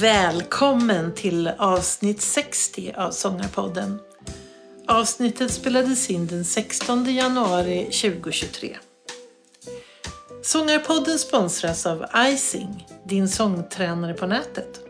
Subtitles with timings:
[0.00, 3.98] Välkommen till avsnitt 60 av Sångarpodden.
[4.86, 8.76] Avsnittet spelades in den 16 januari 2023.
[10.42, 14.80] Sångarpodden sponsras av Icing, din sångtränare på nätet.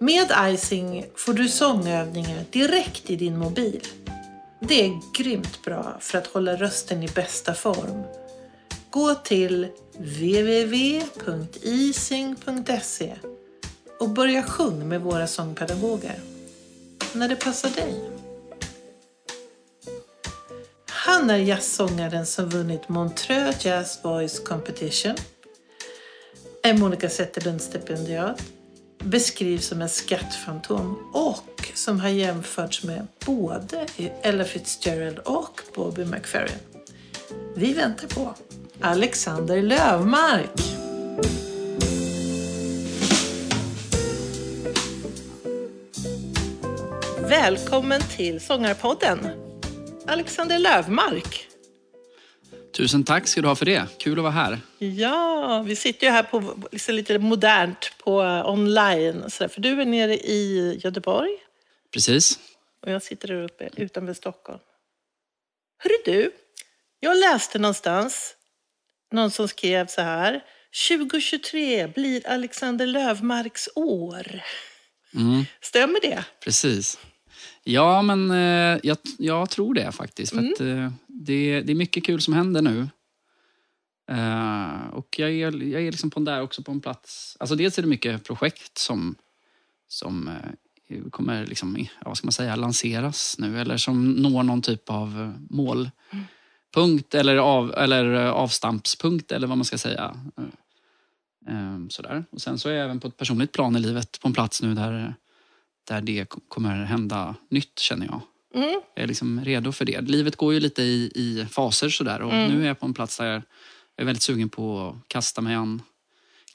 [0.00, 3.86] Med Icing får du sångövningar direkt i din mobil.
[4.60, 8.02] Det är grymt bra för att hålla rösten i bästa form.
[8.90, 9.68] Gå till
[9.98, 11.04] www.icing.se
[14.04, 16.20] och börja sjunga med våra sångpedagoger.
[17.12, 18.10] När det passar dig.
[20.88, 25.14] Han är jazzsångaren som vunnit Montreux Jazz Voice Competition,
[26.62, 28.42] en Monica Zetterlund-stipendiat,
[28.98, 33.86] beskrivs som en skattfantom och som har jämförts med både
[34.22, 36.58] Ella Fitzgerald och Bobby McFerrin.
[37.54, 38.34] Vi väntar på
[38.80, 40.83] Alexander Lövmark.
[47.42, 49.28] Välkommen till Sångarpodden,
[50.06, 51.48] Alexander Lövmark.
[52.76, 53.86] Tusen tack ska du ha för det.
[53.98, 54.58] Kul att vara här.
[54.78, 59.30] Ja, vi sitter ju här på liksom lite modernt på online.
[59.30, 61.30] Så där, för du är nere i Göteborg
[61.92, 62.38] Precis.
[62.82, 64.60] och jag sitter där uppe utanför Stockholm.
[65.78, 66.30] Hörru du,
[67.00, 68.36] jag läste någonstans,
[69.12, 70.44] någon som skrev så här.
[70.88, 74.42] 2023 blir Alexander Lövmarks år.
[75.14, 76.24] Mm, Stämmer det?
[76.40, 76.98] precis.
[77.64, 80.32] Ja, men eh, jag, jag tror det faktiskt.
[80.32, 80.52] För Mm.
[80.52, 82.88] att, eh, det, det är mycket kul som händer nu.
[84.10, 87.36] Eh, och jag är, jag är liksom på en där också på en plats.
[87.40, 89.14] Alltså dels är det mycket projekt som,
[89.88, 93.60] som eh, kommer liksom, ja, vad ska man säga, lanseras nu.
[93.60, 99.78] Eller som når någon typ av målpunkt eller, av, eller avstampspunkt eller vad man ska
[99.78, 100.16] säga.
[101.48, 102.24] Eh, eh, Sådär.
[102.30, 104.62] Och sen så är jag även på ett personligt plan i livet på en plats
[104.62, 105.14] nu där,
[105.84, 108.20] där det ko- kommer hända nytt känner jag.
[108.62, 108.80] Mm.
[108.94, 110.00] Jag är liksom redo för det.
[110.00, 112.52] Livet går ju lite i, i faser sådär och Mm.
[112.52, 113.42] nu är jag på en plats där jag
[113.96, 115.82] är väldigt sugen på att kasta mig an.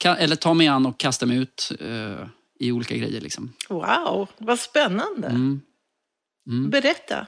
[0.04, 2.26] Ka- eller ta mig an och kasta mig ut eh,
[2.58, 3.20] i olika grejer.
[3.20, 3.52] Liksom.
[3.68, 5.28] Wow, vad spännande.
[5.28, 5.60] Mm.
[6.48, 6.70] Mm.
[6.70, 7.26] Berätta.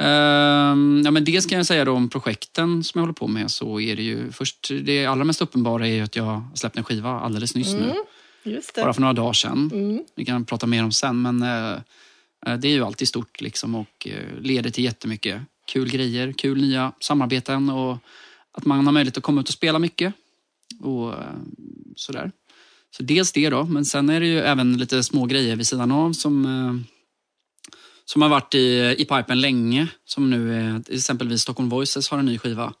[0.00, 3.50] Ehm, ja, men dels kan jag säga då om projekten som jag håller på med
[3.50, 6.76] så är det ju först det allra mest uppenbara är ju att jag har släppt
[6.76, 7.94] en skiva alldeles nyss nu.
[8.84, 9.70] Bara för några dagar sedan.
[9.72, 10.04] Mm.
[10.14, 11.78] Vi kan prata mer om sen men eh,
[12.46, 16.60] eh, det är ju alltid stort liksom och eh, leder till jättemycket kul grejer, kul
[16.60, 17.98] nya samarbeten och
[18.52, 20.14] att man har möjlighet att komma ut och spela mycket.
[20.80, 21.14] Och
[21.96, 22.32] sådär.
[22.90, 25.90] Så dels det då, men sen är det ju även lite små grejer vid sidan
[25.90, 26.44] av som
[28.04, 29.88] som har varit i, i pipen länge.
[30.04, 32.74] Som nu är, exempelvis Stockholm Voices har en ny skiva.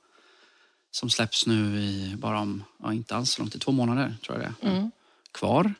[0.90, 4.38] Som släpps nu i bara om, ja, inte alls så långt, i två månader tror
[4.38, 4.76] jag det är.
[4.76, 4.90] Mm.
[5.34, 5.74] Kvar.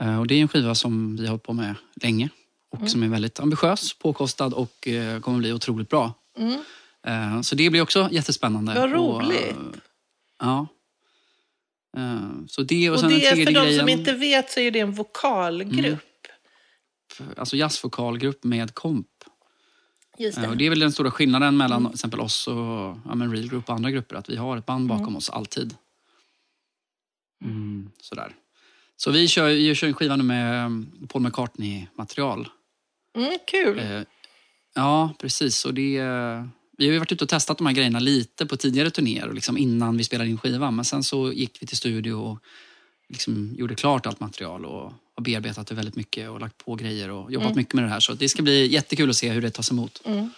[0.00, 2.28] Eh, och det är en skiva som vi har hållit på med länge.
[2.70, 2.88] Och Mm.
[2.88, 6.12] som är väldigt ambitiös, påkostad och eh, kommer bli otroligt bra.
[6.38, 6.60] Mm.
[7.06, 8.74] Eh, så det blir också jättespännande.
[8.74, 9.40] Vad Och, roligt.
[9.50, 9.56] eh,
[10.38, 10.66] ja.
[12.48, 13.78] Så det och, Och det, tredje för de grejen.
[13.80, 16.00] som inte vet så är det en vokalgrupp.
[17.36, 19.06] Alltså jazzvokalgrupp med komp.
[20.18, 20.48] Just det.
[20.48, 21.92] Och det är väl den stora skillnaden mellan Mm.
[21.92, 22.54] exempel oss och
[23.04, 24.16] ja, men Real Group och andra grupper.
[24.16, 25.16] Att vi har ett band bakom Mm.
[25.16, 25.74] oss alltid.
[27.44, 28.32] Mm, sådär.
[28.96, 32.48] Så vi kör, vi kör en skiva nu med mm, Paul McCartney-material.
[33.16, 33.78] Mm, kul.
[33.78, 34.02] Eh,
[34.74, 35.64] ja, precis.
[35.64, 36.44] Och det, eh,
[36.78, 39.58] vi har ju varit ute och testat de här grejerna lite på tidigare turnéer liksom
[39.58, 40.76] innan vi spelade in skivan.
[40.76, 42.38] Men sen så gick vi till studio och
[43.08, 47.10] liksom gjorde klart allt material och har bearbetat det väldigt mycket och lagt på grejer
[47.10, 47.56] och jobbat Mm.
[47.56, 48.00] mycket med det här.
[48.00, 50.02] Så det ska bli jättekul att se hur det tas emot.
[50.04, 50.30] Mm.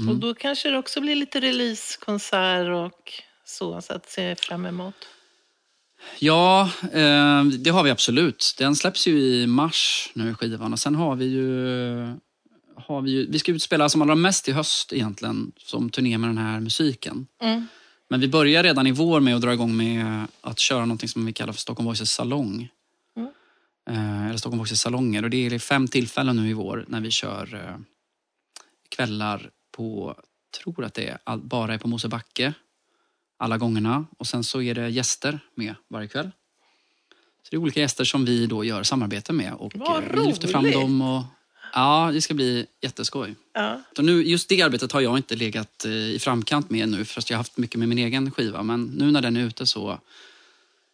[0.00, 0.08] Mm.
[0.14, 3.12] Och då kanske det också blir lite releasekonsert och
[3.44, 4.94] så, så att se fram emot.
[6.18, 8.54] Ja, eh, det har vi absolut.
[8.58, 10.72] Den släpps ju i mars nu, skivan.
[10.72, 12.14] Och sen har vi ju...
[12.76, 16.30] Har vi, ju vi ska utspela som allra mest i höst egentligen, som turné med
[16.30, 17.26] den här musiken.
[17.42, 17.66] Mm.
[18.08, 21.26] Men vi börjar redan i vår med att dra igång med att köra något som
[21.26, 22.68] vi kallar för Stockholm Voices salong.
[23.16, 23.28] Mm.
[23.90, 25.22] Eh, eller Stockholm Voices salonger.
[25.22, 27.76] Och det är fem tillfällen nu i vår när vi kör eh,
[28.88, 30.16] kvällar på,
[30.62, 32.54] tror att det är, bara är på Mosebacke
[33.42, 34.06] alla gångerna.
[34.18, 36.30] Och sen så är det gäster med varje kväll.
[37.42, 40.26] Så det är olika gäster som vi då gör samarbete med och Vad eh, vi
[40.26, 40.74] lyfter fram roligt!
[40.74, 41.00] dem.
[41.02, 41.22] Och,
[41.72, 43.34] ja, det ska bli jätteskoj.
[43.52, 43.80] Ja.
[43.96, 47.30] Så nu, just det arbetet har jag inte legat eh, i framkant med nu, fast
[47.30, 48.62] jag har haft mycket med min egen skiva.
[48.62, 49.98] Men nu när den är ute så,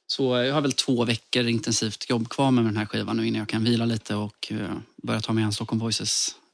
[0.07, 3.39] så jag har väl två veckor intensivt jobb kvar med den här skivan nu innan
[3.39, 5.81] jag kan vila lite och eh, börja ta mig an Stockholm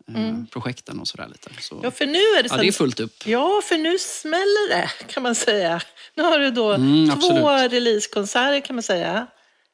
[0.06, 1.50] Voices-projekten och sådär lite.
[1.62, 3.26] Så, ja, för nu är det ja, det är fullt upp.
[3.26, 5.80] Ja, för nu smäller det kan man säga.
[6.14, 9.26] Nu har du då Mm, två releasekonserter kan man säga.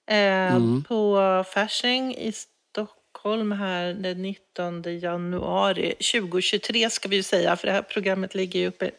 [0.07, 0.17] Eh,
[0.55, 0.85] Mm.
[0.85, 7.73] På Fasching i Stockholm här den 19 januari 2023 ska vi ju säga, för det
[7.73, 8.91] här programmet ligger ju uppe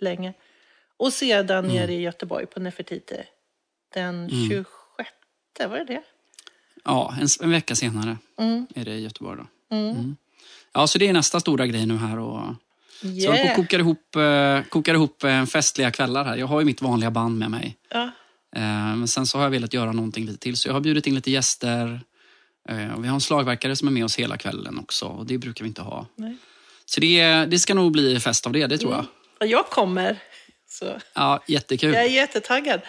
[0.00, 0.32] länge.
[0.96, 1.76] Och sedan Mm.
[1.76, 3.16] nere i Göteborg på Nefertiti
[3.94, 5.10] den 26,
[5.70, 6.02] var det det?
[6.84, 8.66] Ja, en, en vecka senare Mm.
[8.74, 9.38] är det i Göteborg.
[9.38, 9.46] Då.
[10.78, 10.82] Mm.
[10.82, 12.18] Ja, så det är nästa stora grej nu här.
[12.18, 12.54] Och,
[13.00, 13.56] så jag Yeah.
[13.56, 16.36] kokar ihop, eh, kokar ihop eh, festliga kvällar här.
[16.36, 17.76] Jag har ju mitt vanliga band med mig.
[17.90, 18.02] Ja.
[18.56, 20.56] Eh, men sen så har jag velat göra någonting lite till.
[20.56, 22.00] Så jag har bjudit in lite gäster.
[22.96, 25.06] Och vi har en slagverkare som är med oss hela kvällen också.
[25.06, 26.06] Och det brukar vi inte ha.
[26.16, 26.36] Nej.
[26.84, 29.04] Så det, det ska nog bli fest av det, det tror jag.
[29.40, 30.18] Och jag kommer.
[30.68, 30.98] Så.
[31.14, 31.94] Ja, jättekul.
[31.94, 32.80] Jag är jättetaggad.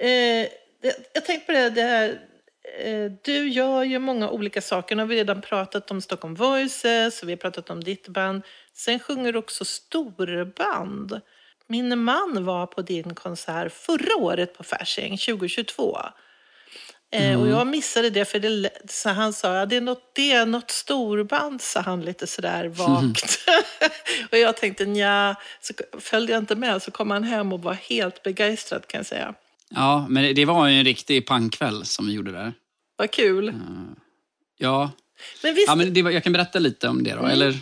[0.00, 0.08] Eh,
[1.14, 2.18] jag tänkte på det, det här.
[2.78, 4.96] Eh, du gör ju många olika saker.
[4.96, 8.42] Nu har vi redan pratat om Stockholm Voices, och vi har pratat om ditt band.
[8.72, 11.20] Sen sjunger du också storband.
[11.66, 15.98] Min man var på din konsert förra året på Fasching, 2022.
[17.12, 20.32] Eh, Och jag missade det för det, så han sa ja, det, är något, det
[20.32, 23.38] är något storband, sa han lite sådär vagt.
[24.32, 27.74] och jag tänkte nja, så följde jag inte med så kom han hem och var
[27.74, 29.34] helt begeistrad kan jag säga.
[29.74, 32.52] Ja, men det- var ju en riktig pangkväll som vi gjorde där.
[32.96, 33.54] Vad kul.
[34.58, 34.90] Ja,
[35.42, 37.26] Men visst, ja men det var, jag kan berätta lite om det då.
[37.26, 37.58] Eller,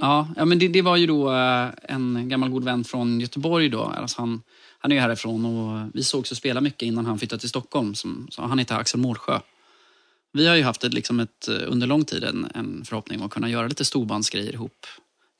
[0.00, 3.68] ja, ja, men det, det var ju då eh, en gammal god vän från Göteborg.
[3.68, 3.82] Då.
[3.82, 4.42] Alltså han,
[4.78, 7.94] han är ju härifrån och vi såg också spela mycket innan han flyttade till Stockholm.
[7.94, 9.40] Som, han heter Axel Målsjö.
[10.32, 13.26] Vi har ju haft ett, liksom ett, eh, under lång tid en, en förhoppning om
[13.26, 14.86] att kunna göra lite storbandsgrejer ihop.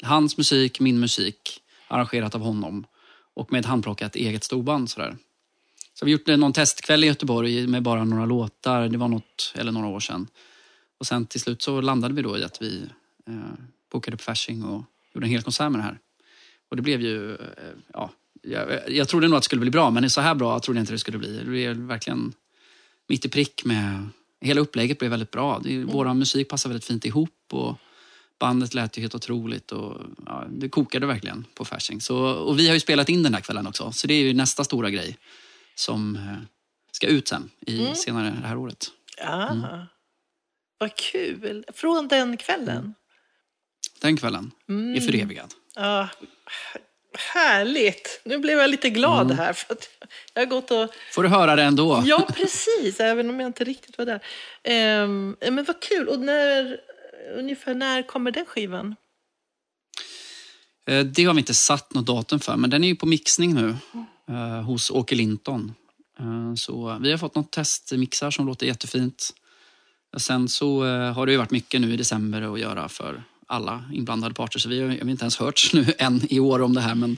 [0.03, 2.87] Hans musik, min musik, arrangerat av honom.
[3.35, 4.91] Och med ett handplockat eget storband.
[4.91, 5.17] Sådär.
[5.99, 8.89] Så vi gjort någon testkväll i Göteborg med bara några låtar.
[8.89, 10.27] Det var något, eller några år sedan.
[10.99, 12.83] Och sen till slut så landade vi då i att vi
[13.27, 13.35] eh,
[13.93, 14.85] bokade upp Fasching och
[15.15, 15.99] gjorde en hel konsert med det här.
[16.69, 17.39] Och det blev ju, eh,
[17.93, 18.11] ja,
[18.43, 20.83] jag, jag trodde nog att det skulle bli bra, men så här bra trodde jag
[20.83, 21.39] inte det skulle bli.
[21.39, 22.33] Det blev verkligen
[23.09, 24.09] mitt i prick med,
[24.41, 25.61] hela upplägget blev väldigt bra.
[25.65, 27.79] Det, Vår musik passade väldigt fint ihop och
[28.39, 29.97] bandet lät ju helt otroligt och
[30.27, 32.01] ja, det kokade verkligen på Fasching.
[32.01, 34.35] Så, och vi har ju spelat in den här kvällen också, så det är ju
[34.35, 35.17] nästa stora grej
[35.79, 36.37] som eh,
[36.93, 38.87] ska ut sen i, senare det här året.
[39.19, 39.85] ja, Mm.
[40.79, 41.65] vad kul.
[41.75, 42.95] Från den kvällen.
[44.01, 44.95] Den kvällen Mm.
[44.97, 45.55] är förevigad.
[45.75, 46.09] Ja,
[47.35, 48.21] härligt.
[48.25, 49.37] Nu blev jag lite glad Mm.
[49.39, 49.53] här.
[49.53, 49.89] För att
[50.35, 52.03] jag har gått och Får du höra det ändå?
[52.07, 53.01] Ja, precis.
[53.01, 54.21] Även om jag inte riktigt var där.
[54.63, 56.09] Ehm, men vad kul.
[56.09, 56.81] Och när,
[57.37, 58.97] ungefär när kommer den skivan?
[60.87, 63.55] Eh, Det har vi inte satt något datum för, men den är ju på mixning
[63.55, 63.77] nu
[64.29, 65.75] eh, hos Åke Linton.
[66.21, 69.35] Eh, så vi har fått något testmixar som låter jättefint.
[70.13, 73.23] Och sen så eh, har det ju varit mycket nu i december att göra för
[73.47, 76.63] alla inblandade parter, så vi har, vi har inte ens hört nu än i år
[76.63, 76.95] om det här.
[76.95, 77.17] Men,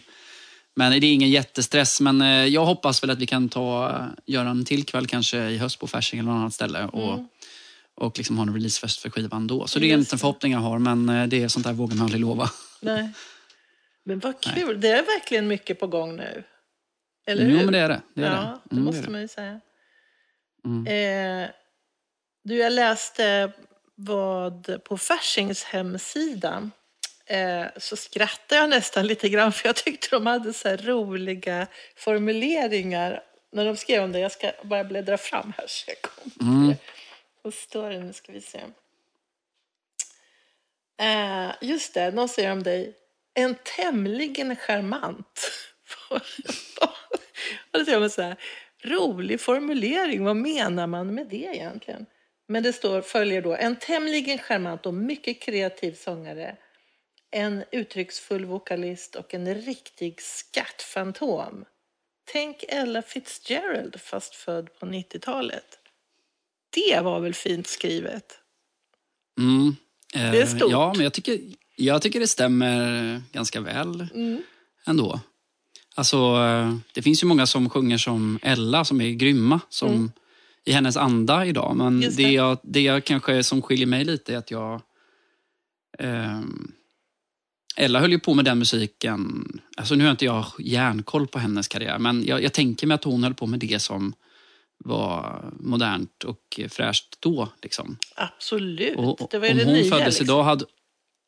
[0.75, 4.05] men det är ingen jättestress, men eh, jag hoppas väl att vi kan ta, eh,
[4.27, 6.87] göra en till kväll kanske i höst på Fasching eller något annat ställe.
[6.87, 7.19] Och,
[7.95, 9.67] och liksom ha en releasefest för skivan då.
[9.67, 11.97] Så det är en liten förhoppning jag har, men eh, det är sånt där vågar
[11.97, 12.51] man aldrig lova.
[12.81, 13.13] Nej.
[14.05, 14.81] Men vad kul.
[14.81, 16.45] Det är verkligen mycket på gång nu.
[17.26, 17.64] Eller Jo, hur?
[17.64, 18.00] men det är det.
[18.14, 18.72] det, är ja, det.
[18.75, 19.11] Mm, måste det.
[19.11, 19.61] man ju säga.
[20.64, 20.87] Mm.
[20.87, 21.50] Eh,
[22.44, 23.52] du, jag läste
[23.94, 26.70] vad på Faschings hemsida
[27.26, 33.22] eh, så skrattade jag nästan lite grann för jag tyckte de hade så roliga formuleringar
[33.53, 34.19] när de skrev om det.
[34.19, 36.74] Jag ska bara bläddra fram här så jag kommer Mm.
[37.43, 37.98] Vad står det?
[37.98, 38.60] Nu ska vi se.
[41.00, 42.94] Eh, just det, någon säger om dig.
[43.34, 45.50] En tämligen charmant.
[47.84, 48.36] Säger man så här,
[48.84, 52.06] rolig formulering, vad menar man med det egentligen?
[52.48, 56.56] Men det står, följer då, en tämligen charmant och mycket kreativ sångare,
[57.31, 61.65] en uttrycksfull vokalist och en riktig skattfantom.
[62.32, 65.79] Tänk Ella Fitzgerald fast född på 90-talet.
[66.70, 68.39] Det var väl fint skrivet?
[69.39, 69.77] Mm.
[70.15, 70.70] Eh, Det är stort.
[70.72, 71.39] Ja, men jag tycker,
[71.77, 74.43] jag tycker det stämmer ganska väl Mm.
[74.86, 75.20] ändå.
[76.01, 80.13] Alltså, eh, det finns ju många som sjunger som Ella som är grymma som
[80.65, 81.77] i hennes anda idag.
[81.77, 82.03] Men Mm.
[82.03, 82.33] Just det, det.
[82.33, 84.83] jag, det jag kanske som skiljer mig lite är att jag...
[85.99, 86.73] ehm,
[87.77, 89.47] Ella höll ju på med den musiken.
[89.77, 93.05] Alltså nu har inte jag järnkoll på hennes karriär, men jag, jag tänker mig att
[93.05, 94.15] hon höll på med det som
[94.85, 97.49] var modernt och fräscht då.
[97.63, 97.97] Liksom.
[98.17, 98.97] Absolut.
[98.97, 99.91] Och, det var ju om det hon nya.
[99.91, 100.25] föddes liksom.
[100.25, 100.65] idag hade...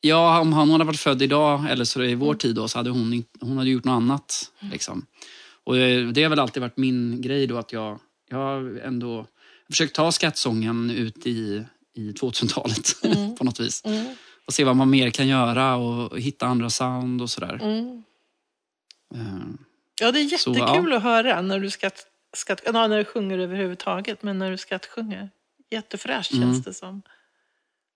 [0.05, 2.89] Ja, om hon hade varit född idag, eller så i vår tid då, så hade
[2.89, 4.51] hon, hon hade gjort något annat.
[4.71, 5.05] Liksom.
[5.63, 9.25] Och eh, det har väl alltid varit min grej då, att jag, jag har ändå
[9.69, 12.95] försökt ta skattsången ut i, i 2000-talet
[13.37, 13.85] på något vis.
[13.85, 14.05] Mm,
[14.47, 17.59] Och se vad man mer kan göra och hitta andra sound och sådär.
[17.61, 18.03] mm.
[19.15, 19.19] Eh,
[20.01, 21.89] Ja, det är Så, jättekul att höra när du ska
[22.35, 25.29] skatt, ja, när du sjunger överhuvudtaget, men när du skattsjunger.
[25.71, 26.43] Jättefräscht Mm.
[26.53, 27.01] känns det som.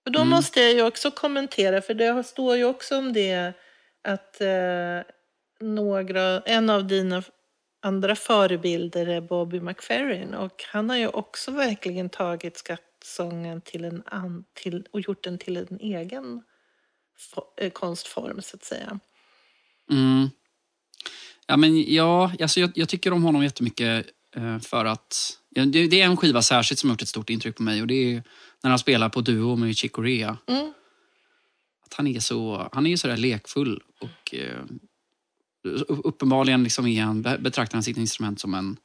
[0.08, 0.28] Och då Mm.
[0.28, 3.52] måste jag ju också kommentera, för det står ju också om det
[4.04, 5.00] att eh,
[5.60, 7.22] några, en av dina
[7.82, 14.02] andra förebilder är Bobby McFerrin och han har ju också verkligen tagit skattsången till en
[14.06, 16.42] an, till, och gjort den till en egen
[17.34, 19.00] fo- eh, konstform så att säga.
[19.90, 20.28] Mm.
[21.46, 25.37] Ja, men ja, alltså jag, jag tycker om honom jättemycket eh, för att...
[25.54, 27.94] Det, är en skiva särskilt som har gjort ett stort intryck på mig och det
[28.14, 28.22] är
[28.62, 30.38] när han spelar på duo med Chick Corea.
[30.46, 30.72] Mm.
[31.86, 34.62] Att han är så, han är ju sådär lekfull och eh,
[35.88, 36.84] uppenbarligen liksom
[37.22, 38.76] be- betraktar han sitt instrument som en,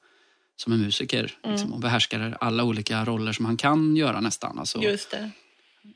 [0.55, 4.59] som en musiker liksom, och behärskar alla olika roller som han kan göra nästan.
[4.59, 4.81] Alltså,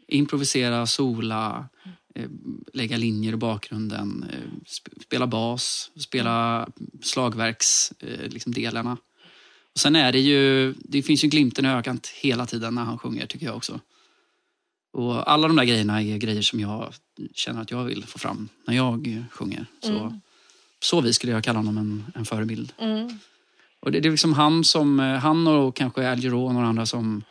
[0.07, 1.69] improvisera, sola,
[2.15, 2.29] eh,
[2.73, 6.67] lägga linjer i bakgrunden, eh, sp- spela bas, spela
[7.01, 8.51] slagverks, eh, liksom
[9.79, 13.25] sen är det ju, det finns ju glimten i ögat hela tiden när han sjunger
[13.25, 13.79] tycker jag också.
[14.93, 16.93] Och alla de där grejerna är grejer som jag
[17.33, 19.65] känner att jag vill få fram när jag sjunger.
[19.79, 20.19] Så,
[20.79, 22.73] så vi skulle jag kalla honom en, en förebild.
[22.77, 23.19] Mm.
[23.79, 27.23] Och det, det är liksom han som, han och kanske Al och några andra som,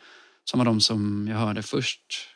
[0.43, 2.29] som var de som jag hörde först.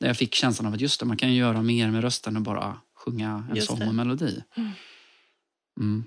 [0.00, 2.36] Där jag fick känslan av att just det, man kan ju göra mer med rösten
[2.36, 4.42] än bara sjunga en Just sång och melodi.
[5.76, 6.04] Mm.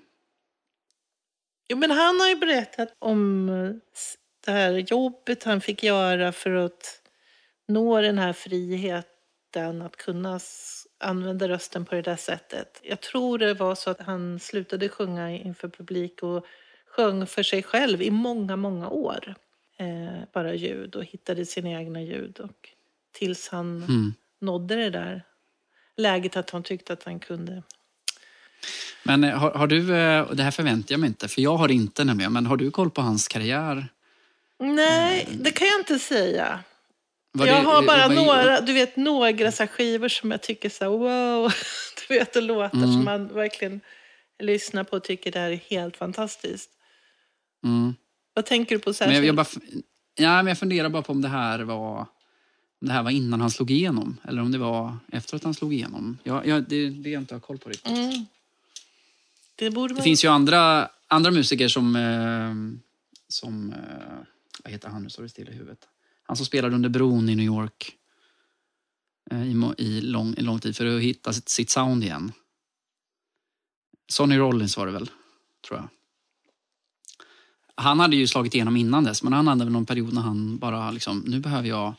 [1.73, 3.71] Jo, men han har ju berättat om eh,
[4.45, 7.01] det här jobbet han fick göra för att
[7.67, 10.39] nå den här friheten att kunna
[10.99, 12.79] använda rösten på det där sättet.
[12.83, 16.45] Jag tror det var så att han slutade sjunga inför publik och
[16.87, 19.35] sjöng för sig själv i många, många år.
[19.77, 22.39] Eh, bara ljud och hittade sina egna ljud.
[22.39, 22.69] Och
[23.11, 24.13] tills han Mm.
[24.39, 25.23] nådde det där
[25.97, 27.63] läget att han tyckte att han kunde.
[29.03, 31.71] Men eh, har, har du, eh, det här förväntar jag mig inte, för jag har
[31.71, 33.87] inte nämligen, men har du koll på hans karriär?
[34.59, 36.59] Nej, det kan jag inte säga.
[37.31, 40.41] Var jag det- har eh, bara var- några, du vet, några så skivor som jag
[40.41, 41.53] tycker så här, wow.
[42.07, 42.93] Du vet, och låtar Mm.
[42.93, 43.81] som man verkligen
[44.43, 46.69] lyssnar på och tycker det här är helt fantastiskt.
[47.65, 47.93] Mm.
[48.33, 49.15] Vad tänker du på Men särskilt?
[49.17, 49.45] jag, jag, bara,
[50.15, 51.99] ja, men jag funderar bara på om det här var
[52.81, 55.53] om det här var innan han slog igenom eller om det var efter att han
[55.53, 56.17] slog igenom.
[56.23, 57.87] Jag, jag, det, det jag inte har koll på riktigt.
[57.91, 58.25] mm.
[59.55, 61.95] Det borde Det finns ju andra, andra musiker som...
[61.95, 62.79] Eh,
[63.27, 64.25] som eh,
[64.63, 65.03] vad heter han?
[65.03, 65.87] Nu står det still i huvudet.
[66.23, 67.95] Han som spelade under bron i New York
[69.31, 72.31] eh, i, i, lång, i lång tid för att hitta sitt, sitt sound igen.
[74.07, 75.09] Sonny Rollins var det väl,
[75.67, 75.89] tror jag.
[77.75, 80.57] Han hade ju slagit igenom innan dess, men han hade väl någon period när han
[80.57, 81.93] bara liksom, nu behöver jag,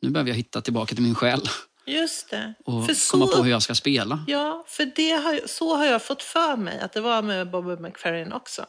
[0.00, 1.40] nu behöver jag hitta tillbaka till min själ
[1.88, 2.54] Just det.
[2.64, 3.36] och för komma så...
[3.36, 4.24] på hur jag ska spela.
[4.26, 7.76] Ja, för det har, så har jag fått för mig att det var med Bobby
[7.82, 8.66] McFerrin också.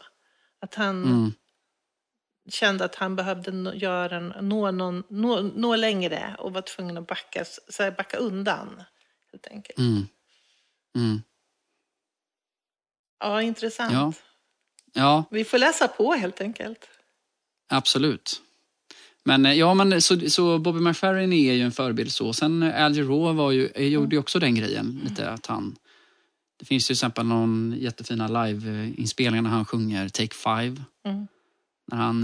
[0.62, 1.34] Att han Mm,
[2.50, 7.08] kände att han behövde göra, en- nå, någon, nå, nå längre och var tvungen att
[7.08, 8.84] backa, så här, backa undan.
[9.32, 9.78] Helt enkelt.
[9.80, 10.08] mm,
[10.96, 11.22] mm.
[13.20, 13.94] Ja, intressant.
[13.94, 14.14] Ja.
[14.94, 16.90] Ja, Vi får läsa på helt enkelt.
[17.70, 18.42] Absolut.
[19.26, 22.34] Men eh, ja, men så, så Bobby McFerrin är ju en förebild så.
[22.34, 25.76] Sen eh, Al Jarreau var ju, eh, gjorde ju också den grejen lite att han...
[26.60, 30.84] Det finns till exempel någon jättefina live-inspelning när han sjunger Take Five.
[31.06, 31.28] Mm.
[31.92, 32.24] När han,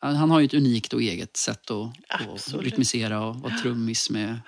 [0.00, 4.40] han har ju ett unikt och eget sätt att, att rytmisera och vara trummis med,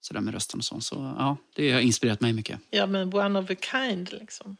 [0.00, 0.80] sådär med rösten och så.
[0.80, 2.60] Så ja, det har inspirerat mig mycket.
[2.70, 4.56] Ja, men one of a kind liksom.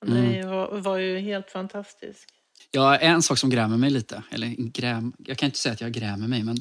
[0.00, 0.48] Han Mm.
[0.48, 2.28] var, var ju helt fantastisk.
[2.70, 5.92] Ja, en sak som grämer mig lite, eller gräm, jag kan inte säga att jag
[5.92, 6.56] grämer mig, men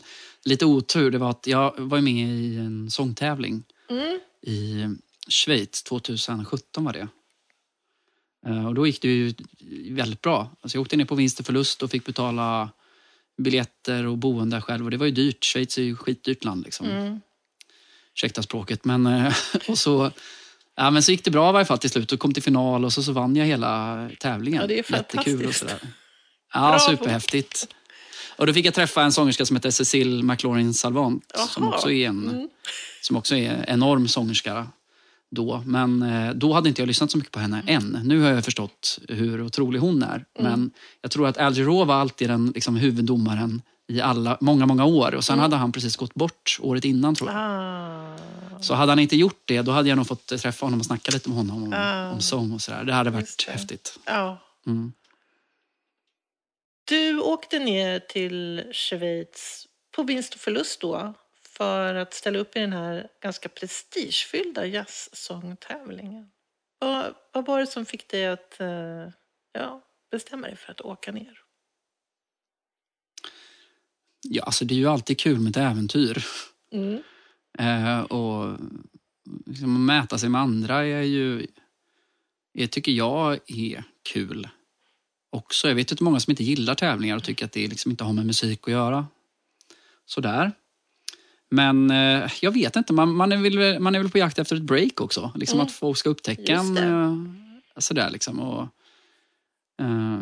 [0.46, 4.20] lite otur, det var att jag var med i en sångtävling Mm.
[4.42, 4.86] i
[5.30, 7.08] Schweiz 2017 var det.
[8.48, 9.34] Eh, Och då gick det ju
[9.92, 10.51] väldigt bra.
[10.62, 12.70] Alltså jag åkte ner på vinst och förlust och fick betala
[13.38, 14.86] biljetter och boende själv.
[14.86, 15.46] Och det var ju dyrt.
[15.46, 16.63] Schweiz är ju ett skitdyrt land.
[16.66, 16.86] Liksom.
[16.88, 17.20] Mm.
[18.16, 18.86] Ursäkta språket.
[18.86, 19.34] Men, eh,
[19.68, 20.12] och så,
[20.79, 22.86] ja, men så gick det bra i varje fall till slut och kom till final
[22.86, 24.62] och så, så vann jag hela tävlingen.
[24.62, 25.59] Ja, det är Jättekul och fantastiskt.
[25.59, 25.79] sådär.
[26.53, 26.79] Ja, Bravo.
[26.98, 27.67] superhäftigt.
[28.38, 31.24] Och då fick jag träffa en sångerska som heter Cecile McLaurin Salvant.
[31.50, 32.50] Som också är en Mm.
[33.01, 34.67] som också är en enorm sångerska
[35.31, 35.63] då.
[35.65, 38.00] Men eh, då hade inte jag lyssnat så mycket på henne än.
[38.03, 40.25] Nu har jag förstått hur otrolig hon är.
[40.39, 40.71] Men
[41.01, 45.15] jag tror att Al Jarreau var alltid den liksom, huvuddomaren i alla, många, många år.
[45.15, 47.38] Och sen hade han precis gått bort året innan tror jag.
[47.39, 48.17] Ah.
[48.62, 51.12] Så hade han inte gjort det, då hade jag nog fått träffa honom och snacka
[51.12, 52.12] lite med honom om, Ah.
[52.12, 52.84] om sång och sådär.
[52.84, 53.51] Det hade varit Just det.
[53.51, 54.00] häftigt.
[54.05, 54.38] Ja.
[54.67, 54.93] Mm.
[56.86, 61.13] Du åkte ner till Schweiz på vinst och förlust då
[61.58, 66.29] för att ställa upp i den här ganska prestigefyllda jazzsångtävlingen.
[66.79, 68.60] Vad, vad var det som fick dig att...
[68.60, 68.67] eh,
[69.53, 69.81] ja,
[70.12, 71.39] bestämma dig för att åka ner?
[74.22, 76.26] Ja, alltså det är ju alltid kul med ett äventyr.
[76.72, 77.00] Mm.
[77.60, 78.58] Eh, och
[79.46, 81.48] liksom att mäta sig med andra är ju,
[82.52, 83.84] jag tycker jag är
[84.14, 84.48] kul
[85.32, 85.68] också.
[85.68, 88.14] Jag vet att många som inte gillar tävlingar och tycker att det liksom inte har
[88.14, 89.08] med musik att göra.
[90.06, 90.52] Sådär.
[91.52, 94.56] Men eh, jag vet inte, man, man, är väl, man är väl på jakt efter
[94.56, 95.32] ett break också.
[95.36, 95.66] Liksom Mm.
[95.66, 96.78] att folk ska upptäcka en.
[96.78, 97.16] eh,
[97.78, 98.40] Sådär liksom.
[98.40, 98.62] Och,
[99.82, 100.20] eh,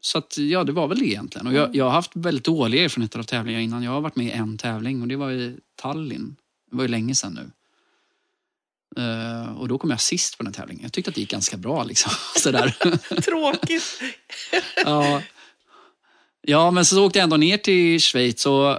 [0.00, 1.46] så att, ja, det var väl det egentligen.
[1.46, 1.62] Och Mm.
[1.62, 3.82] jag, jag har haft väldigt dåliga erfarenheter av tävlingar innan.
[3.82, 6.36] Jag har varit med i en tävling och det var i Tallinn.
[6.70, 7.50] Det var ju länge sedan nu.
[8.96, 10.82] Eh, och då kom jag sist på den tävlingen.
[10.82, 11.84] Jag tyckte att det gick ganska bra.
[11.84, 12.12] Liksom.
[12.36, 12.68] Sådär.
[13.22, 14.00] Tråkigt.
[14.84, 15.22] ja.
[16.42, 18.46] ja, men så åkte jag ändå ner till Schweiz.
[18.46, 18.78] Och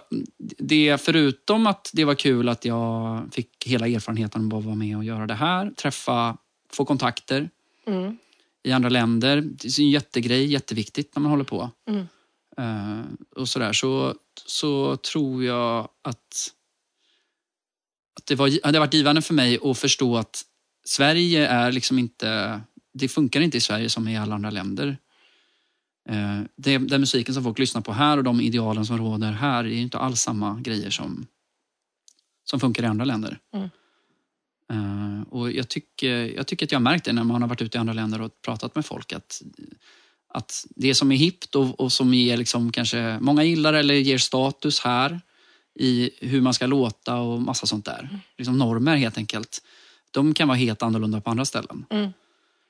[0.58, 4.98] det, förutom att det var kul att jag fick hela erfarenheten av att vara med
[4.98, 5.72] och göra det här.
[5.72, 6.38] Träffa,
[6.74, 7.50] få kontakter
[7.88, 8.18] Mm.
[8.64, 9.42] I andra länder.
[9.42, 11.72] Det är en jättegrej, jätteviktigt när man håller på.
[11.90, 12.08] Mm.
[12.58, 14.16] Eh, och sådär, så,
[14.46, 16.52] så tror jag att,
[18.18, 20.46] att det var, hade varit givande för mig att förstå att
[20.86, 22.62] Sverige är liksom inte...
[22.94, 24.98] Det funkar inte i Sverige som i alla andra länder.
[26.10, 29.64] Eh, det, den musiken som folk lyssnar på här och de idealen som råder här
[29.64, 31.28] är inte alls samma grejer som,
[32.44, 33.40] som funkar i andra länder.
[33.54, 33.70] Mm.
[34.72, 37.62] Eh, och jag tycker, jag tycker att jag har märkt det när man har varit
[37.62, 39.14] ute i andra länder och pratat med folk.
[39.14, 39.42] att
[40.34, 44.18] att det som är hippt och, och som ger liksom kanske många gillar eller ger
[44.18, 45.22] status här
[45.80, 48.10] i hur man ska låta och massa sånt där.
[48.38, 49.62] Liksom normer helt enkelt.
[50.12, 51.86] De kan vara helt annorlunda på andra ställen.
[51.90, 52.12] Mm.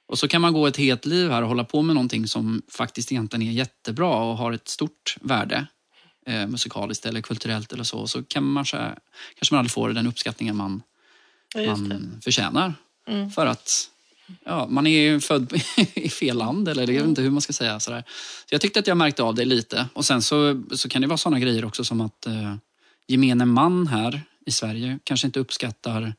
[0.08, 2.62] Och så kan man gå ett helt liv här och hålla på med någonting som
[2.68, 5.68] faktiskt egentligen är jättebra och har ett stort värde
[6.28, 8.08] eh, musikaliskt eller kulturellt eller så.
[8.08, 8.78] Så kan man kanske,
[9.52, 10.82] man aldrig får den uppskattningen man.
[11.56, 12.74] Man förtjänar.
[13.08, 13.32] Mm.
[13.32, 13.90] För att
[14.46, 15.54] ja, man är ju född
[15.94, 17.80] i fel land, eller jag vet inte hur man ska säga.
[17.80, 18.04] Sådär.
[18.50, 19.88] Så jag tyckte att jag märkte av det lite.
[19.94, 22.56] Och sen så, så kan det vara sådana grejer också som att eh,
[23.08, 26.14] gemene man här i Sverige kanske inte uppskattar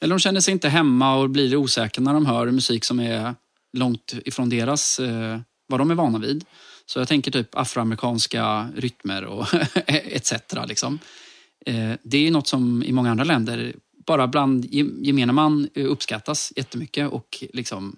[0.00, 3.34] eller de känner sig inte hemma och blir osäkra när de hör musik som är
[3.72, 6.44] långt ifrån deras, eh, vad de är vana vid.
[6.86, 9.46] Så jag tänker typ afroamerikanska rytmer och
[9.86, 10.32] etc.
[10.68, 10.98] Liksom.
[11.66, 13.74] Eh, det är något som i många andra länder
[14.06, 17.10] bara bland ge- gemene man eh, uppskattas jättemycket.
[17.12, 17.96] Och liksom,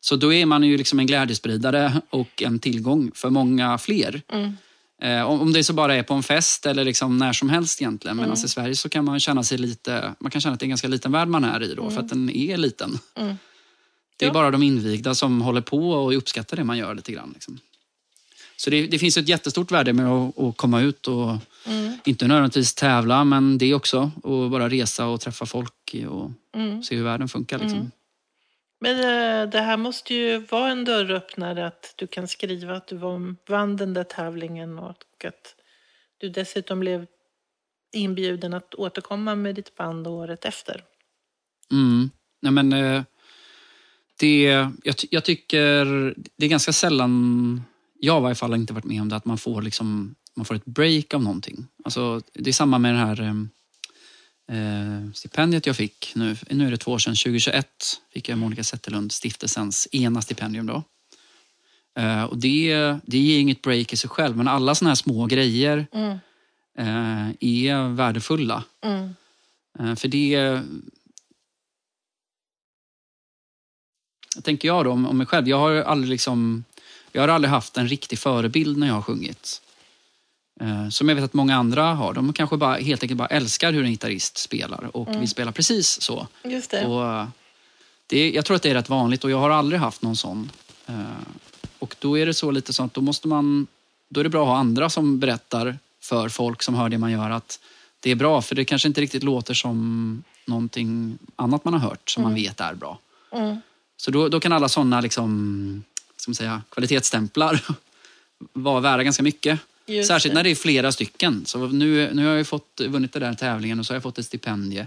[0.00, 4.22] så då är man ju liksom en glädjespridare och en tillgång för många fler.
[4.28, 4.52] Mm.
[5.02, 8.16] Eh, om det så bara är på en fest eller liksom när som helst egentligen.
[8.16, 10.66] Medan i Sverige så kan man känna sig lite, man kan känna att det är
[10.66, 12.98] en ganska liten värld man är i då, för att den är liten.
[13.14, 13.36] Mm.
[14.16, 14.32] Det är Ja.
[14.32, 17.30] bara de invigda som håller på och uppskattar det man gör lite grann.
[17.34, 17.58] Liksom.
[18.56, 21.36] Så det, det finns ett jättestort värde med att, att komma ut och
[21.68, 21.98] Mm.
[22.04, 24.10] inte nödvändigtvis tävla, men det också.
[24.22, 26.82] Och bara resa och träffa folk och Mm.
[26.82, 27.58] se hur världen funkar.
[27.58, 27.78] Liksom.
[27.78, 27.90] Mm.
[28.80, 32.96] Men eh, det här måste ju vara en dörröppnare att du kan skriva att du
[32.96, 35.54] var- vann den där tävlingen och att
[36.18, 37.06] du dessutom blev
[37.94, 40.84] inbjuden att återkomma med ditt band året efter.
[41.72, 42.10] Mm.
[42.42, 43.02] Nej, men, eh,
[44.18, 44.42] det,
[44.82, 45.84] jag, jag tycker
[46.36, 47.62] det är ganska sällan,
[48.00, 50.44] jag har i varje fall inte varit med om det, att man får, liksom, man
[50.44, 51.66] får ett break av någonting.
[51.84, 56.12] Alltså, det är samma med det här eh, eh, stipendiet jag fick.
[56.14, 57.68] Nu, nu är det två år sedan, 2021
[58.12, 60.66] fick jag Monica Zetterlund stiftelsens ena stipendium.
[60.66, 60.82] Då.
[61.98, 65.26] Eh, och det, det ger inget break i sig själv, men alla såna här små
[65.26, 66.18] grejer Mm.
[66.78, 68.64] eh, är värdefulla.
[68.80, 69.14] Mm.
[69.78, 70.62] Eh, För det...
[74.42, 75.48] Tänker jag då om, om mig själv.
[75.48, 76.64] Jag har aldrig liksom...
[77.16, 79.62] Jag har aldrig haft en riktig förebild när jag har sjungit.
[80.60, 82.14] Eh, Som jag vet att många andra har.
[82.14, 86.02] De kanske bara, helt enkelt bara älskar hur en gitarrist spelar och vill spela precis
[86.02, 86.26] så.
[86.44, 86.86] Just det.
[86.86, 87.26] Och eh,
[88.06, 90.50] det, jag tror att det är rätt vanligt och jag har aldrig haft någon sån.
[90.86, 90.94] Eh,
[91.78, 93.66] Och då är det så lite så att då måste man...
[94.08, 97.12] Då är det bra att ha andra som berättar för folk som hör det man
[97.12, 97.60] gör att
[98.00, 98.42] det är bra.
[98.42, 102.60] För det kanske inte riktigt låter som någonting annat man har hört som man vet
[102.60, 102.98] är bra.
[103.32, 103.56] Mm.
[103.96, 105.84] Så då, då kan alla sådana liksom,
[106.26, 107.60] ska man säga, kvalitetsstämplar
[108.52, 109.60] vara värda ganska mycket.
[109.86, 110.38] Just Särskilt det.
[110.38, 111.46] när det är flera stycken.
[111.46, 114.02] Så nu, nu har jag ju fått, vunnit den där tävlingen och så har jag
[114.02, 114.86] fått ett stipendium.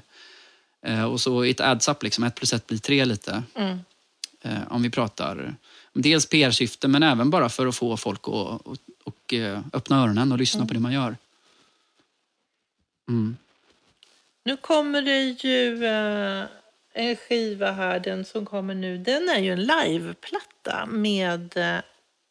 [0.82, 3.44] Eh, och så it adds up, liksom, ett plus ett blir tre lite.
[3.56, 3.80] Mm.
[4.42, 5.56] Eh, om vi pratar
[5.94, 10.32] dels PR-syfte men även bara för att få folk att och, och, eh, öppna öronen
[10.32, 11.18] och lyssna på det man gör.
[13.08, 13.38] Mm.
[14.44, 16.46] Nu kommer det ju eh,
[17.16, 18.98] skiva här, den som kommer nu.
[18.98, 21.58] Den är ju en liveplatta med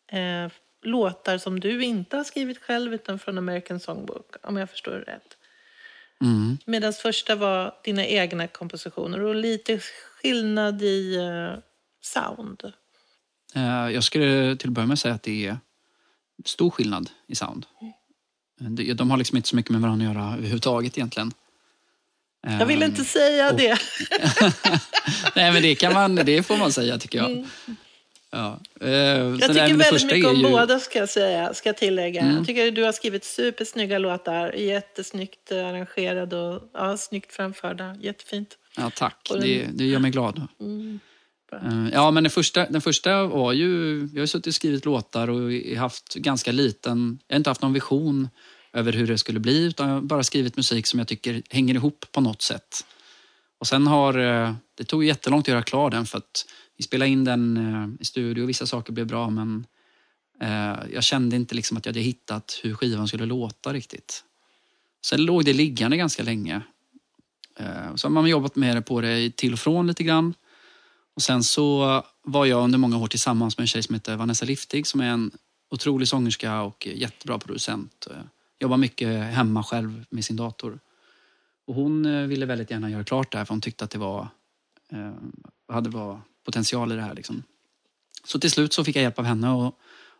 [0.06, 0.50] eh,
[0.82, 5.12] låtar som du inte har skrivit själv utan från American Songbook, om jag förstår det
[5.12, 5.36] rätt.
[6.20, 6.58] Mm.
[6.66, 9.78] Medan första var dina egna kompositioner och lite
[10.22, 11.58] skillnad i eh,
[12.00, 12.72] sound.
[13.54, 15.58] Eh, jag skulle till att börja med säga att det är
[16.44, 17.66] stor skillnad i sound.
[18.60, 21.32] Eh, de- De har liksom inte så mycket med varandra att göra överhuvudtaget egentligen.
[22.42, 23.78] Jag vill Ehm, inte säga och- det.
[25.34, 27.46] Nej men det, kan man, det får man säga tycker jag.
[28.30, 28.60] Ja.
[28.80, 32.20] Eh, Jag tycker väldigt mycket om båda ska jag säga, ska jag tillägga.
[32.20, 32.36] Mm.
[32.36, 37.96] Jag tycker du har skrivit supersnygga låtar, jättesnyggt eh, arrangerade och ja, snyggt framförda.
[38.00, 38.48] Jättefint.
[38.76, 39.28] Ja, tack.
[39.30, 40.46] Den- Det, det gör mig glad.
[40.60, 41.00] Mm.
[41.50, 41.58] bra.
[41.58, 43.98] Eh, Ja, men den första, den första var ju...
[44.12, 47.18] Jag har ju suttit och skrivit låtar och haft ganska liten...
[47.28, 48.28] Jag har inte haft någon vision
[48.72, 51.74] över hur det skulle bli utan jag har bara skrivit musik som jag tycker hänger
[51.74, 52.84] ihop på något sätt.
[53.58, 54.18] Och sen har...
[54.18, 57.88] Eh, det tog jättelångt att göra klar den för att vi spelade in den eh,
[58.00, 59.66] i studio och vissa saker blev bra men
[60.40, 64.24] eh, jag kände inte liksom att jag hade hittat hur skivan skulle låta riktigt.
[65.04, 66.60] Sen låg det liggande ganska länge.
[67.94, 70.34] Så har man jobbat med det på det till och från lite grann.
[71.14, 74.44] Och sen så var jag under många år tillsammans med en tjej som heter Vanessa
[74.44, 75.30] Liftig som är en
[75.70, 78.06] otrolig sångerska och jättebra producent.
[78.60, 80.80] Jobbar mycket hemma själv med sin dator.
[81.66, 83.98] Och hon eh, ville väldigt gärna göra klart det här för hon tyckte att det
[83.98, 84.28] var,
[84.92, 85.12] eh,
[85.68, 87.14] hade var potential i det här.
[87.14, 87.42] Liksom.
[88.24, 89.66] Så till slut så fick jag hjälp av henne och,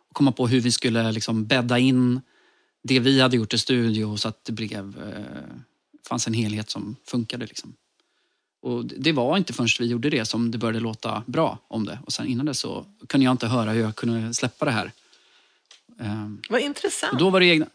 [0.09, 2.21] och komma på hur vi skulle liksom bädda in
[2.83, 5.55] det vi hade gjort i studio så att det blev, eh,
[6.09, 7.45] fanns en helhet som funkade.
[7.45, 7.73] Liksom.
[8.61, 11.99] Och det- var inte förrän vi gjorde det som det började låta bra om det.
[12.05, 14.91] Och sen innan det så kunde jag inte höra hur jag kunde släppa det här.
[15.99, 17.19] Ehm, Vad och intressant.
[17.19, 17.65] då var det egna...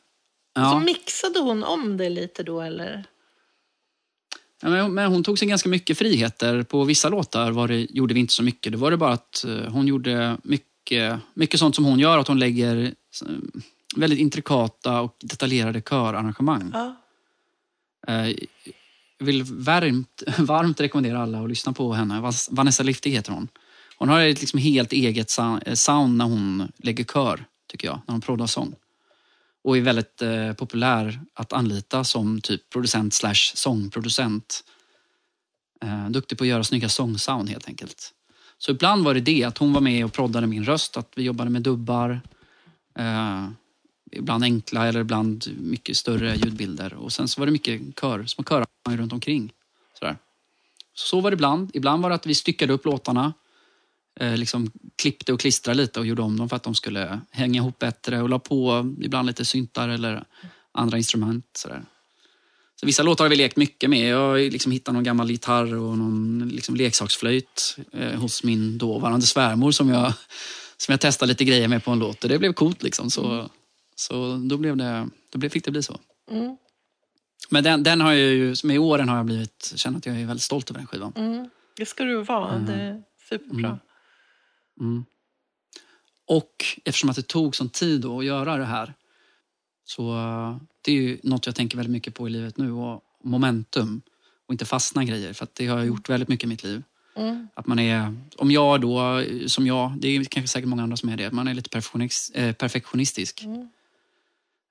[0.56, 3.04] Så Ja, mixade hon om det lite då eller?
[4.62, 6.62] ja, men, men hon tog sig ganska mycket friheter.
[6.62, 8.72] På vissa låtar var det, gjorde vi inte så mycket.
[8.72, 12.18] Det var det bara att eh, hon gjorde mycket, mycket sånt som hon gör.
[12.18, 12.92] Att hon lägger eh,
[13.96, 16.70] väldigt intrikata och detaljerade körarrangemang.
[16.74, 16.96] Ja.
[18.06, 18.28] Eh,
[19.18, 22.32] Jag vill varmt, varmt rekommendera alla att lyssna på henne.
[22.50, 23.48] Vanessa Liftig heter hon.
[23.96, 28.00] Hon har ett liksom helt eget sou- sound när hon lägger kör, tycker jag.
[28.06, 28.74] När hon proddar sång.
[29.64, 34.64] Och är väldigt eh, populär att anlita som typ producent slash sångproducent.
[35.82, 38.12] Eh, duktig på att göra snygga sångsound helt enkelt.
[38.58, 40.96] Så ibland var det det, att hon var med och proddade min röst.
[40.96, 42.20] Att vi jobbade med dubbar.
[42.98, 43.48] Eh,
[44.12, 46.94] ibland enkla eller ibland mycket större ljudbilder.
[46.94, 49.52] Och sen så var det mycket kör, små körar runt omkring.
[49.98, 50.16] Sådär.
[50.94, 51.70] Så var det ibland.
[51.74, 53.32] Ibland var det att vi styckade upp låtarna.
[54.20, 57.60] Eh, liksom klippte och klistrade lite och gjorde om dem för att de skulle hänga
[57.60, 58.22] ihop bättre.
[58.22, 60.24] Och la på ibland lite syntar eller
[60.72, 61.44] andra instrument.
[61.52, 61.84] Sådär.
[62.80, 64.08] Så vissa låtar har vi lekt mycket med.
[64.08, 69.26] Jag har liksom hittat någon gammal gitarr och någon liksom leksaksflöjt eh, hos min dåvarande
[69.26, 70.12] svärmor som jag,
[70.76, 72.22] som jag testade lite grejer med på en låt.
[72.22, 73.10] Och det blev coolt liksom.
[73.10, 73.50] Så,
[73.94, 76.00] så då, blev det, då blev, fick det bli så.
[76.30, 76.56] Mm.
[77.50, 80.26] Men den, den har jag ju, med åren har jag blivit, känner att jag är
[80.26, 81.12] väldigt stolt över den skivan.
[81.16, 81.48] Mm.
[81.76, 82.54] Det ska du vara.
[82.54, 82.66] Mm.
[82.66, 83.78] Det är superbra.
[84.80, 85.04] Mm.
[86.26, 88.94] Och eftersom att det tog sån tid att göra det här
[89.84, 93.04] så eh, det är ju något jag tänker väldigt mycket på i livet nu och
[93.22, 94.02] momentum
[94.46, 96.82] och inte fastna grejer för det har jag gjort väldigt mycket i mitt liv.
[97.16, 97.48] Mm.
[97.54, 100.96] Att man är, om jag då, eh, som jag, det är kanske säkert många andra
[100.96, 103.44] som är det, man är lite perfektionist, eh, perfektionistisk.
[103.44, 103.68] Mm.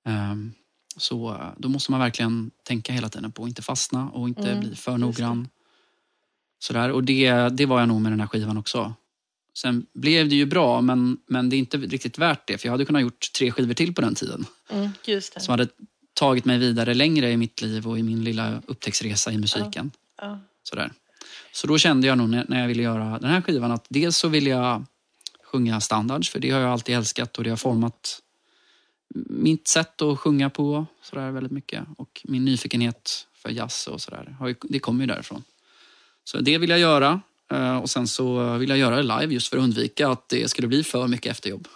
[0.05, 0.53] Ehm,
[0.97, 4.59] så då måste man verkligen tänka hela tiden på att inte fastna och inte Mm,
[4.59, 5.47] bli för noggrann.
[6.59, 6.91] Sådär.
[6.91, 8.93] Och det, det var jag nog med den här skivan också.
[9.53, 12.57] Sen blev det ju bra, men, men det är inte riktigt värt det.
[12.57, 14.45] För jag hade kunnat gjort tre skivor till på den tiden.
[14.69, 14.89] Mm.
[15.21, 15.67] Som hade
[16.13, 19.91] tagit mig vidare längre i mitt liv och i min lilla upptäcktsresa i musiken.
[20.17, 20.39] Ja.
[20.63, 20.91] Sådär.
[21.51, 24.27] Så då kände jag nog när jag ville göra den här skivan att dels så
[24.27, 24.85] vill jag
[25.43, 28.21] sjunga standards, för det har jag alltid älskat och det har format
[29.29, 31.83] mitt sätt att sjunga på sådär väldigt mycket.
[31.97, 35.43] Och min nyfikenhet för jazz och sådär, det kommer ju därifrån.
[36.23, 37.21] Så det vill jag göra.
[37.51, 40.49] Eh, Och sen så vill jag göra det live just för att undvika att det
[40.49, 41.67] skulle bli för mycket efterjobb.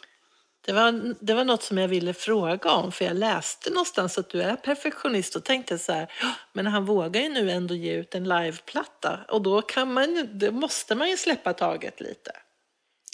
[0.65, 4.29] Det var, det var något som jag ville fråga om, för jag läste någonstans att
[4.29, 7.93] du är perfektionist och tänkte så här, "Ja, men han vågar ju nu ändå ge
[7.93, 12.31] ut en liveplatta och då, kan man, då måste man ju släppa taget lite.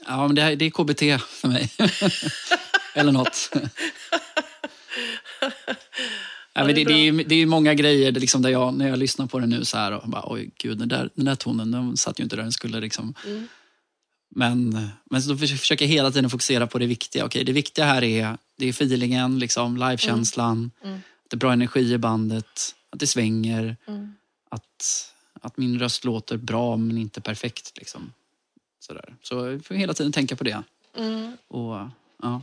[0.07, 1.69] Ja, men det, här, det är KBT för mig.
[2.93, 3.49] Eller något.
[6.53, 9.27] Ja, men det, det, är, det är många grejer liksom där jag, när jag lyssnar
[9.27, 11.97] på det nu så här och bara oj gud den där, den där tonen den
[11.97, 12.79] satt ju inte där den skulle.
[12.79, 13.13] Liksom.
[13.27, 13.47] Mm.
[14.35, 17.25] Men, men så försöker jag hela tiden fokusera på det viktiga.
[17.25, 20.95] Okej, det viktiga här är, det är feelingen, liksom, livekänslan, Mm.
[20.97, 24.13] att det är bra energi i bandet, att det svänger, Mm.
[24.49, 27.77] att, att min röst låter bra men inte perfekt.
[27.77, 28.13] Liksom.
[28.79, 29.15] Sådär.
[29.21, 30.63] Så jag får hela tiden tänka på det.
[30.97, 31.37] Mm.
[31.47, 31.91] Och, ja.
[32.21, 32.41] Ja,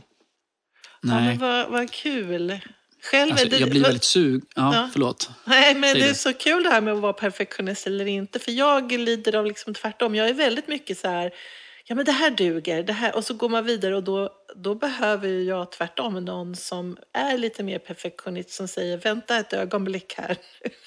[1.01, 1.25] Nej.
[1.27, 2.59] men vad, vad kul.
[3.03, 4.43] Själv Alltså, det, jag blir väldigt sug...
[4.55, 4.89] Ja, Ja.
[4.93, 5.29] förlåt.
[5.45, 6.15] Nej, men Säg det är det.
[6.15, 8.39] så kul det här med att vara perfektionist eller inte.
[8.39, 10.15] För jag lider av liksom tvärtom.
[10.15, 11.31] Jag är väldigt mycket så här,
[11.85, 14.75] ja men det här duger, det här, och så går man vidare och då, då
[14.75, 20.37] behöver jag tvärtom någon som är lite mer perfektionist som säger vänta ett ögonblick här.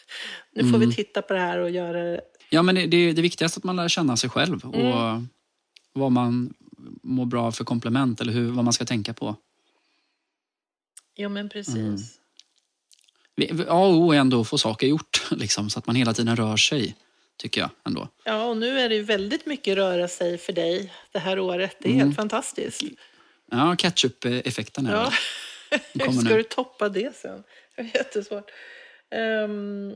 [0.55, 0.81] nu får Mm.
[0.89, 2.21] vi titta på det här och göra det.
[2.51, 5.21] Ja, men det, det, det viktigaste är att man lär känna sig själv och
[5.93, 6.55] vad man
[7.03, 9.37] mår bra för komplement eller hur, vad man ska tänka på.
[11.15, 12.19] Ja men precis.
[13.37, 13.67] Mm.
[13.69, 16.37] A och O är ändå att få saker gjort, liksom, så att man hela tiden
[16.37, 16.97] rör sig,
[17.37, 18.09] tycker jag ändå.
[18.25, 21.77] Ja och nu är det ju väldigt mycket röra sig för dig det här året.
[21.81, 22.07] Det är Mm.
[22.07, 22.83] helt fantastiskt.
[23.51, 25.13] Ja, ketchup-effekten är Ja.
[25.93, 26.37] Hur ska nu.
[26.37, 27.45] du toppa det sen?
[27.77, 28.51] Det är jättesvårt.
[29.11, 29.95] Ehm,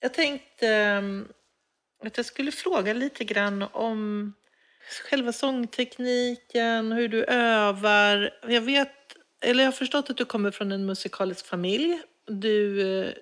[0.00, 1.28] jag tänkte ehm,
[2.04, 4.32] att jag skulle fråga lite grann om
[5.04, 8.30] själva sångtekniken, hur du övar.
[8.48, 8.92] Jag vet,
[9.40, 12.00] eller jag har förstått att du kommer från en musikalisk familj.
[12.26, 13.12] Du eh,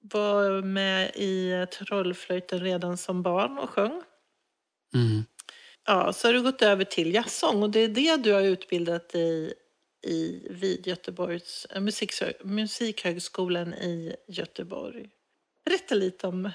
[0.00, 4.02] var med i Trollflöjten redan som barn och sjöng.
[4.94, 5.24] Mm.
[5.86, 9.08] Ja, så har du gått över till jazzsång och det är det du har utbildat
[9.08, 9.54] dig
[10.06, 15.08] i vid Göteborgs eh, musikhö- musikhögskolan i Göteborg.
[15.64, 16.50] Berätta lite om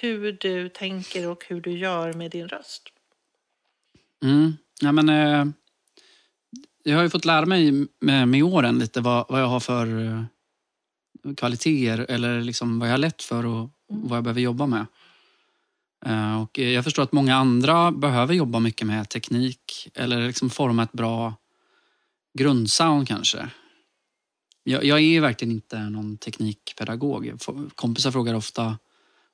[0.00, 2.88] hur du tänker och hur du gör med din röst.
[4.26, 4.56] Mm.
[4.80, 5.46] Ja, men, eh,
[6.84, 10.04] jag har ju fått lära mig med, med åren lite vad, vad jag har för
[10.04, 10.24] eh,
[11.36, 14.86] kvaliteter eller liksom vad jag har lätt för och vad jag behöver jobba med.
[16.06, 20.82] Eh, och jag förstår att många andra behöver jobba mycket med teknik eller liksom forma
[20.82, 21.34] ett bra
[22.38, 23.50] grundsound kanske.
[24.64, 27.32] Jag, jag är verkligen inte någon teknikpedagog.
[27.74, 28.78] Kompisar frågar ofta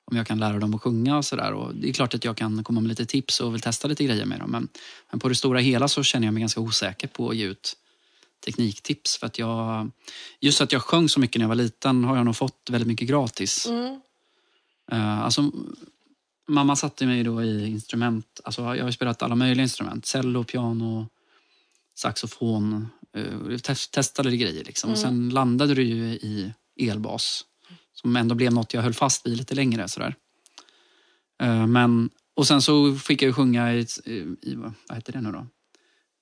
[0.04, 1.52] om jag kan lära dem att sjunga och sådär.
[1.52, 4.04] Och Det är klart att jag kan komma med lite tips och vill testa lite
[4.04, 4.50] grejer med dem.
[4.50, 4.68] Men,
[5.10, 7.76] men på det stora hela så känner jag mig ganska osäker på att ge ut
[8.44, 9.16] tekniktips.
[9.16, 9.90] För att jag,
[10.40, 12.88] just att jag sjöng så mycket när jag var liten har jag nog fått väldigt
[12.88, 13.66] mycket gratis.
[13.66, 14.00] Mm.
[14.92, 15.50] Eh, alltså,
[16.48, 18.40] mamma satte mig då i instrument.
[18.44, 20.06] Alltså, jag har spelat alla möjliga instrument.
[20.06, 21.06] Cello, piano,
[21.94, 22.88] saxofon.
[23.16, 23.58] Uh,
[23.90, 24.90] testade grejer liksom.
[24.90, 27.44] Och sen landade det ju i elbas.
[27.92, 29.88] Som ändå blev något jag höll fast vid lite längre.
[29.88, 30.14] Sådär.
[31.42, 33.86] Eh, men, och sen så fick jag ju sjunga i,
[34.42, 35.46] i vad heter det nu då?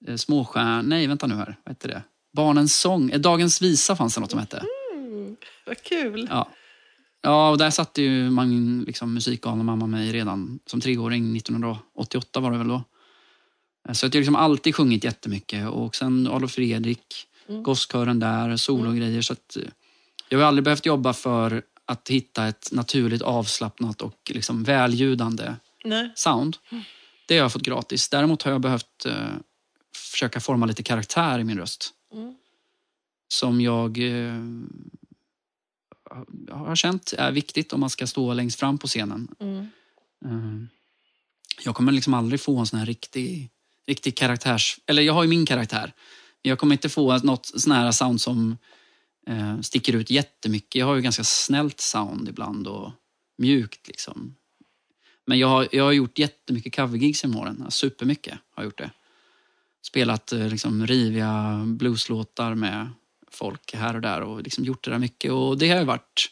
[0.09, 0.87] Uh, Småstjärn...
[0.87, 1.56] Nej, vänta nu här.
[1.64, 2.02] Vad heter det?
[2.33, 3.11] Barnens sång.
[3.11, 4.64] Eh, Dagens visa fanns det något som hette.
[4.94, 6.26] Mm, vad kul!
[6.30, 6.48] Ja.
[7.22, 11.37] ja, och där satte ju man liksom musikgalna mamma mig redan som treåring.
[11.37, 12.83] 1988 var det väl då.
[13.92, 15.68] Så att jag liksom alltid sjungit jättemycket.
[15.68, 17.62] Och sen Adolf Fredrik, Mm.
[17.62, 19.22] gosskören där, sologrejer.
[19.22, 19.62] Så att eh,
[20.30, 26.12] jag har aldrig behövt jobba för att hitta ett naturligt avslappnat och liksom välljudande Nej.
[26.14, 26.56] sound.
[27.26, 28.08] Det har jag fått gratis.
[28.08, 29.28] Däremot har jag behövt eh,
[29.96, 31.90] försöka forma lite karaktär i min röst.
[32.12, 32.34] Mm.
[33.28, 34.42] Som jag eh,
[36.50, 39.28] har känt är viktigt om man ska stå längst fram på scenen.
[39.40, 39.68] Mm.
[40.24, 40.66] Eh,
[41.64, 43.50] jag kommer liksom aldrig få en sån här riktig,
[43.86, 44.78] riktig karaktärs...
[44.86, 45.92] Eller jag har ju min karaktär.
[46.42, 48.56] Jag kommer inte få något sån här sound som
[49.26, 50.74] eh, sticker ut jättemycket.
[50.74, 52.90] Jag har ju ganska snällt sound ibland och
[53.38, 54.37] mjukt liksom.
[55.26, 57.66] Men jag har, jag har gjort jättemycket covergigs genom åren.
[57.68, 58.90] Supermycket har jag gjort det.
[59.83, 62.88] Spelat eh, liksom riviga blueslåtar med
[63.30, 65.33] folk här och där och liksom gjort det där mycket.
[65.33, 66.30] Och det har ju varit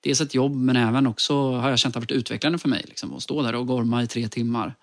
[0.00, 2.68] dels ett jobb men även också har jag känt att det har varit utvecklande för
[2.68, 2.84] mig.
[2.88, 4.74] Liksom, att stå där och gorma i tre timmar.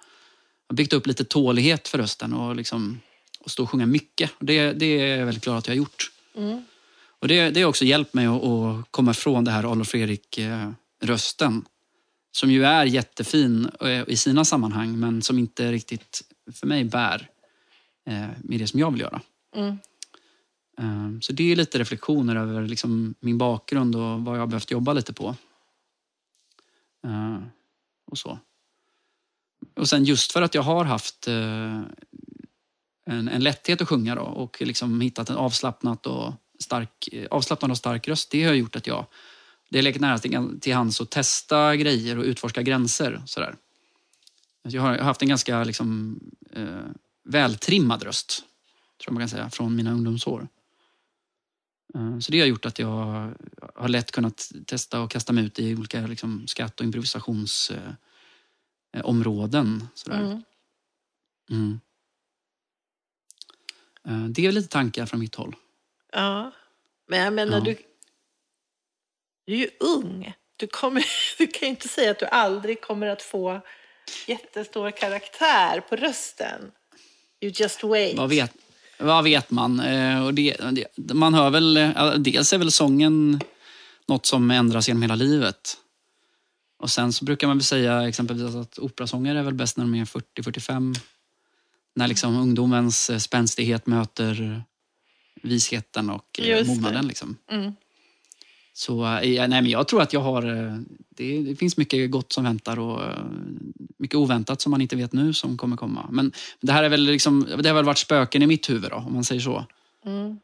[0.67, 3.00] Jag har byggt upp lite tålighet för rösten och, liksom,
[3.39, 4.32] och stå och sjunga mycket.
[4.39, 6.12] Det, det är jag väldigt glad att jag har gjort.
[6.36, 6.65] Mm.
[7.26, 11.66] Och det, det har också hjälpt mig att, att komma ifrån det här Adolf Fredrik-rösten.
[12.32, 16.22] Som ju är jättefin eh, i sina sammanhang men som inte riktigt
[16.54, 17.30] för mig bär
[18.08, 19.22] eh, med det som jag vill göra.
[19.56, 19.78] Mm.
[20.78, 24.72] Eh, Så det är lite reflektioner över liksom min bakgrund och vad jag har behövt
[24.72, 25.36] jobba lite på.
[28.12, 28.40] Och så.
[29.76, 31.96] Och sen just för att jag har haft en,
[33.06, 37.78] en lätthet att sjunga då, och liksom hittat en avslappnat och stark, eh, avslappnad och
[37.78, 38.32] stark röst.
[38.32, 39.06] Det har gjort att jag
[39.70, 43.22] det är legat nära till, till hands att testa grejer och utforska gränser.
[43.26, 43.56] Sådär.
[44.63, 46.20] Jag har jag har haft en ganska liksom,
[46.52, 46.86] eh,
[47.24, 48.44] vältrimmad röst,
[48.98, 50.48] tror jag man kan säga, från mina ungdomsår.
[51.96, 53.34] Eh, Så det har gjort att jag
[53.76, 59.82] har lätt kunnat testa och kasta mig ut i olika liksom, skatt och improvisationsområden.
[59.82, 60.22] Eh, sådär.
[60.22, 60.44] Mm.
[61.52, 61.80] Mm.
[64.08, 65.56] Eh, Det är lite tankar från mitt håll.
[66.15, 66.51] Ja.
[67.08, 67.63] Men jag menar, Ja.
[67.63, 67.78] du,
[69.45, 70.34] du är ju ung.
[70.58, 71.06] Du, kommer,
[71.38, 73.62] du kan ju inte säga att du aldrig kommer att få
[74.28, 76.71] jättestor karaktär på rösten.
[77.41, 78.17] You just wait.
[78.17, 78.54] Vad vet,
[78.99, 79.80] vad vet man?
[79.80, 80.58] Eh, Och det,
[81.13, 83.39] man hör väl, eh, dels är väl sången
[84.08, 85.78] något som ändras genom hela livet.
[86.80, 89.95] Och sen så brukar man väl säga exempelvis att operasångare är väl bäst när de
[89.95, 90.95] är 40-45.
[91.95, 94.63] När liksom ungdomens eh, spänstighet möter
[95.45, 96.75] visheten och eh, Just det.
[96.75, 97.08] mognaden.
[97.08, 97.38] Liksom.
[97.51, 97.71] Mm.
[98.73, 100.43] Så eh, nej, men jag tror att jag har...
[100.67, 100.77] eh,
[101.17, 103.01] Det, det finns mycket gott som väntar och
[103.97, 106.10] mycket oväntat som man inte vet nu som kommer komma.
[106.12, 106.31] Men
[106.62, 109.13] det här är väl liksom, det har väl varit spöken i mitt huvud då, om
[109.13, 109.65] man säger så.
[110.05, 110.39] Mm.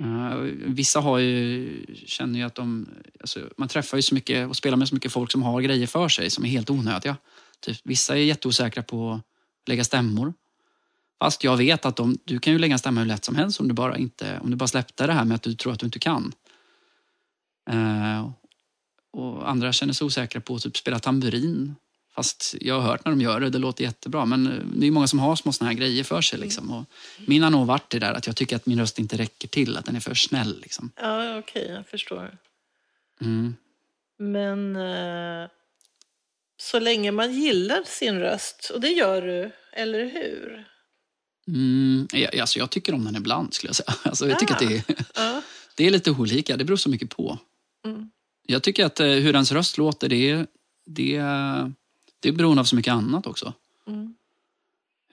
[0.00, 0.36] Eh,
[0.74, 1.68] vissa har ju,
[2.06, 2.88] känner ju att de...
[3.20, 5.86] Alltså, man träffar ju så mycket och spelar med så mycket folk som har grejer
[5.86, 7.16] för sig som är helt onödiga.
[7.60, 10.34] Typ, vissa är jätteosäkra på att lägga stämmor.
[11.18, 13.60] Fast jag vet att de, du kan ju lägga en stämma hur lätt som helst
[13.60, 15.80] om du bara, inte, om du bara släppte det här med att du tror att
[15.80, 16.32] du inte kan.
[17.70, 18.30] Eh,
[19.12, 21.74] och andra känner sig osäkra på att typ spela tamburin.
[22.14, 24.24] Fast jag har hört när de gör det, det låter jättebra.
[24.24, 26.38] Men eh, det är många som har små såna här grejer för sig.
[26.38, 26.70] Liksom.
[26.70, 26.84] Och
[27.26, 29.76] min har nog varit det där att jag tycker att min röst inte räcker till,
[29.76, 30.60] att den är för snäll.
[30.60, 30.90] Liksom.
[30.96, 32.38] Ja, okej, jag förstår.
[33.20, 33.56] Mm.
[34.18, 35.48] Men eh,
[36.56, 40.73] så länge man gillar sin röst, och det gör du, eller hur?
[41.48, 43.94] Mm, jag, alltså jag tycker om den ibland skulle jag säga.
[44.02, 44.56] Alltså jag tycker Ah.
[44.56, 45.42] att det är,
[45.76, 47.38] det är lite olika, det beror så mycket på.
[47.84, 48.10] Mm.
[48.46, 50.46] Jag tycker att eh, hur ens röst låter, det, är-
[50.86, 51.16] det,
[52.20, 53.52] det är beroende av så mycket annat också.
[53.86, 54.14] Mm.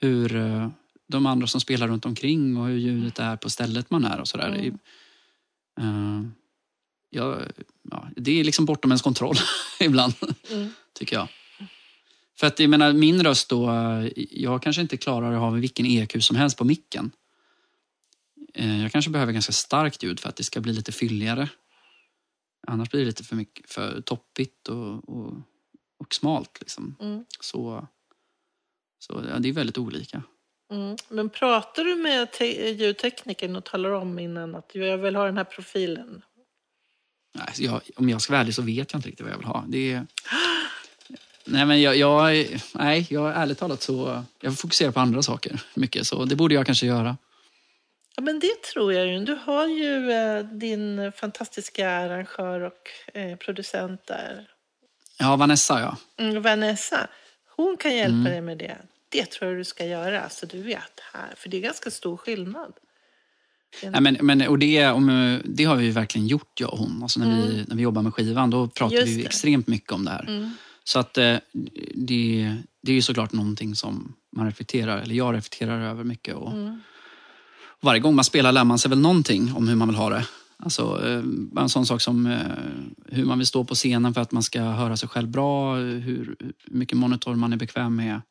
[0.02, 0.70] Hur eh,
[1.08, 4.28] de andra som spelar runt omkring och hur ljudet är på stället man är och
[4.28, 4.48] sådär.
[4.50, 4.76] Mm.
[5.80, 6.30] Eh,
[7.10, 7.40] ja,
[7.92, 9.36] ja, det är liksom bortom ens kontroll
[9.80, 10.14] ibland,
[10.52, 10.70] Mm.
[10.94, 11.28] tycker jag.
[12.42, 13.70] För att jag menar, min röst då,
[14.16, 17.12] jag kanske inte klarar att ha vilken EQ som helst på micken.
[18.54, 21.50] Eh, Jag kanske behöver ganska starkt ljud för att det ska bli lite fylligare.
[22.68, 25.34] Annars blir det lite för, mycket, för toppigt och, och,
[26.00, 26.58] och smalt.
[26.60, 26.96] Liksom.
[27.00, 27.26] Mm.
[27.40, 27.88] Så,
[29.00, 30.24] så ja, det är väldigt olika.
[30.72, 30.96] Mm.
[31.10, 35.38] Men pratar du med te- ljudteknikern och talar om innan att jag vill ha den
[35.38, 36.22] här profilen?
[37.34, 39.48] Nej, jag, om jag ska vara ärlig så vet jag inte riktigt vad jag vill
[39.48, 39.66] ha.
[39.68, 40.08] Det är...
[41.46, 44.24] Nej, men jag, jag, nej, jag ärligt talat så...
[44.42, 47.18] Jag fokuserar på andra saker mycket, så det borde jag kanske göra.
[48.16, 49.20] Ja, men det tror jag ju.
[49.26, 54.48] Du har ju eh, din fantastiska arrangör och eh, producent där,
[55.20, 55.98] Ja, Vanessa ja.
[56.26, 57.08] mm, Vanessa.
[57.56, 58.24] Hon kan hjälpa Mm.
[58.32, 58.78] dig med det.
[59.10, 61.34] Det tror jag du ska göra, så du vet här.
[61.38, 62.74] För det är ganska stor skillnad.
[63.84, 67.00] Nej, men, men, och det, om, det har vi ju verkligen gjort, jag och hon.
[67.04, 69.26] Alltså när, vi, när vi jobbar med skivan, då pratar Just vi det.
[69.26, 70.52] extremt mycket om det här.
[70.84, 71.38] Så att eh,
[71.94, 76.36] det, det är ju såklart någonting som man reflekterar, eller jag reflekterar över mycket.
[76.36, 76.82] Och Mm.
[77.84, 80.28] Varje gång man spelar lär man sig väl någonting om hur man vill ha det.
[80.58, 81.24] Alltså, eh,
[81.62, 84.62] en sån sak som eh, hur man vill stå på scenen för att man ska
[84.62, 88.22] höra sig själv bra, hur, mycket monitor man är bekväm med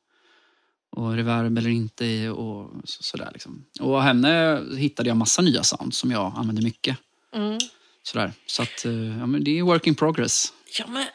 [0.90, 3.30] och reverb eller inte i och så, sådär.
[3.32, 3.64] Liksom.
[3.80, 6.96] Och henne hittade jag massa nya sounds som jag använder mycket.
[7.34, 7.58] Mm.
[8.02, 8.32] Sådär.
[8.46, 8.84] Så att,
[9.18, 10.52] ja, men det är work in progress.
[10.78, 11.06] Ja, men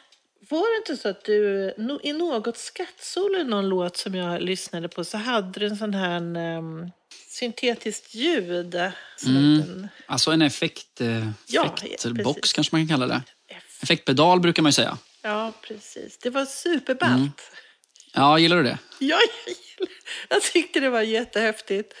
[0.48, 4.88] var det inte så att du i något skattsolo i någon låt som jag lyssnade
[4.88, 6.20] på så hade du en sån här
[6.58, 6.90] um,
[7.28, 8.76] syntetiskt ljud?
[9.16, 9.60] Som Mm.
[9.60, 12.52] en Alltså en effekt, eh, Ja, effektbox precis.
[12.52, 13.22] kanske man kan kalla det.
[13.82, 14.98] Effektpedal brukar man ju säga.
[15.22, 16.18] Ja, precis.
[16.18, 17.12] Det var superballt.
[17.16, 17.30] Mm.
[18.14, 18.78] Ja, gillar du det?
[18.98, 19.06] Ja,
[19.46, 19.92] jag, gillar-
[20.28, 21.94] jag tyckte det var jättehäftigt.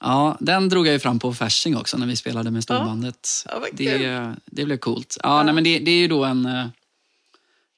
[0.00, 3.28] Ja, den drog jag ju fram på Fasching också när vi spelade med storbandet.
[3.48, 5.16] Ja, det, det blev coolt.
[5.22, 6.66] Ja, Nej, men det, det är ju då en, eh,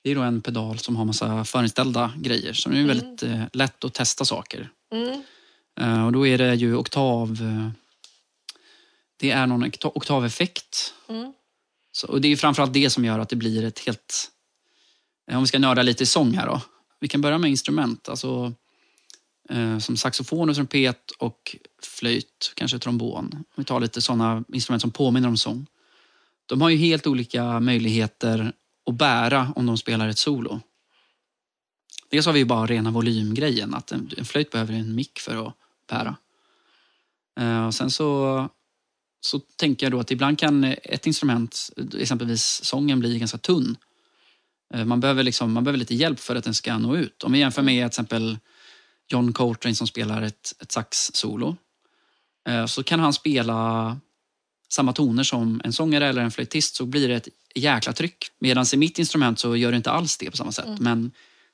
[0.03, 2.53] det är då en pedal som har massa förinställda grejer.
[2.53, 4.71] Så det är väldigt eh, lätt att testa saker.
[4.93, 5.23] Mm.
[5.81, 7.31] Eh, och då är det ju oktav...
[7.31, 7.71] Eh,
[9.17, 10.95] det är någon okta- oktaveffekt.
[11.09, 11.33] Mm.
[11.93, 14.31] Så, och det är framförallt det som gör att det blir ett helt...
[15.33, 16.61] Om vi ska nörda lite i sång här då.
[17.01, 18.09] Vi kan börja med instrument.
[18.09, 18.55] Alltså,
[19.81, 23.31] som saxofon och trumpet och flöjt, kanske trombon.
[23.33, 25.67] Om vi tar lite sådana instrument som påminner om sång.
[26.47, 28.53] De har ju helt olika möjligheter
[28.91, 30.61] att bära om de spelar ett solo.
[32.11, 35.47] Dels har vi ju bara rena volymgrejen, att en, en flöjt behöver en mick för
[35.47, 35.55] att
[35.89, 36.17] bära.
[37.41, 38.49] Eh, och sen så,
[39.21, 43.77] så tänker jag då att ibland kan ett instrument, exempelvis sången, bli ganska tunn.
[44.75, 47.23] Eh, man behöver, liksom, man behöver lite hjälp för att den ska nå ut.
[47.23, 48.39] Om vi jämför med till exempel
[49.09, 51.57] John Coltrane som spelar ett, ett sax-solo.
[52.49, 53.97] Eh, så kan han spela
[54.73, 58.27] samma toner som en sångare eller en flöjtist så blir det ett jäkla tryck.
[58.39, 60.81] Medan i mitt instrument så gör det inte alls det på samma sätt.
[60.81, 61.11] Men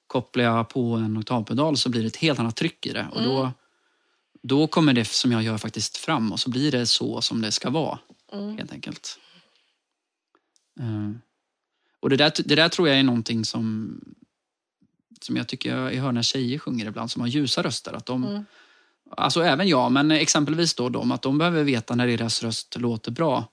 [0.06, 3.06] kopplar jag på en oktavpedal så blir det ett helt annat tryck i det.
[3.12, 3.52] Och då,
[4.42, 7.52] då kommer det som jag gör faktiskt fram och så blir det så som det
[7.52, 7.98] ska vara.
[8.32, 8.58] Mm.
[8.58, 9.18] Helt enkelt.
[10.80, 11.10] Eh,
[12.00, 13.90] och det där, det där tror jag är någonting som,
[15.20, 17.92] som jag tycker jag hör när tjejer sjunger ibland som har ljusa röster.
[17.92, 18.44] Att de, Mm.
[19.11, 23.11] Alltså även jag, men exempelvis då de, att de behöver veta när deras röst låter
[23.11, 23.44] bra.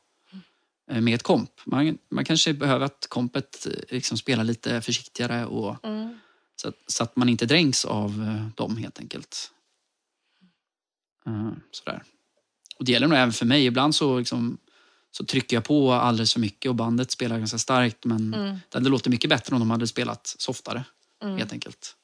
[0.91, 1.49] eh, med ett komp.
[1.65, 6.19] Man, man kanske behöver att kompet eh, liksom spelar lite försiktigare och Mm.
[6.55, 9.51] så att, så att man inte dränks av eh, dem helt enkelt.
[11.25, 12.03] Eh, sådär.
[12.77, 13.65] Och det gäller nog även för mig.
[13.65, 14.57] Ibland så, liksom,
[15.11, 18.05] så trycker jag på alldeles för mycket och bandet spelar ganska starkt.
[18.05, 18.57] Men Mm.
[18.69, 20.83] det hade låtit mycket bättre om de hade spelat softare.
[21.23, 21.37] Mm.
[21.37, 21.95] Helt enkelt.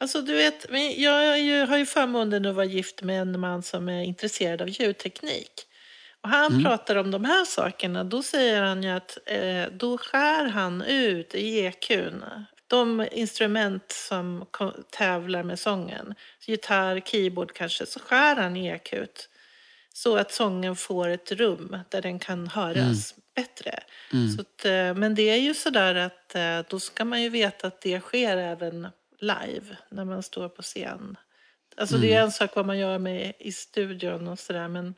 [0.00, 4.02] Alltså du vet, jag har ju förmånen att vara gift med en man som är
[4.02, 5.52] intresserad av ljudteknik.
[6.20, 6.64] Och han Mm.
[6.64, 11.34] pratar om de här sakerna, då säger han ju att eh, då skär han ut
[11.34, 12.24] i EQn
[12.66, 14.46] de instrument som
[14.90, 16.14] tävlar med sången.
[16.46, 19.28] Gitarr, keyboard kanske, så skär han i EQt.
[19.92, 23.80] Så att sången får ett rum där den kan höras bättre.
[24.12, 24.28] Mm.
[24.30, 27.66] Så att, eh, men det är ju sådär att eh, då ska man ju veta
[27.66, 28.88] att det sker även
[29.20, 31.16] live när man står på scen.
[31.76, 32.18] Alltså det Mm.
[32.18, 34.94] är en sak vad man gör med i studion och sådär men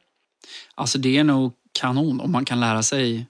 [0.74, 3.26] Alltså det är nog kanon om man kan lära sig,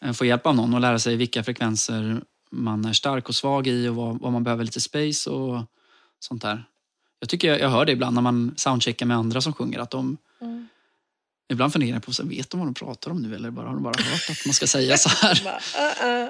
[0.00, 3.66] eh, få hjälp av någon och lära sig vilka frekvenser man är stark och svag
[3.66, 5.62] i och vad, vad man behöver lite space och
[6.18, 6.64] sånt där.
[7.20, 9.90] Jag tycker jag, jag hör det ibland när man soundcheckar med andra som sjunger att
[9.90, 10.68] de Mm.
[11.50, 13.74] Ibland funderar jag på, så vet de vad de pratar om nu eller bara, har
[13.74, 15.42] de bara hört att man ska säga så här?
[15.46, 16.28] uh, uh.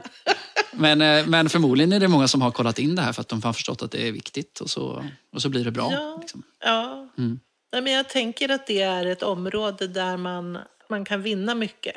[0.73, 3.29] Men, eh, men förmodligen är det många som har kollat in det här för att
[3.29, 5.93] de har förstått att det är viktigt och så, och så blir det bra.
[5.93, 6.18] Ja.
[6.21, 6.43] Liksom.
[6.64, 7.09] Ja.
[7.18, 7.41] Mm.
[7.73, 10.59] Nej, men jag tänker att det är ett område där man,
[10.91, 11.97] man kan vinna mycket.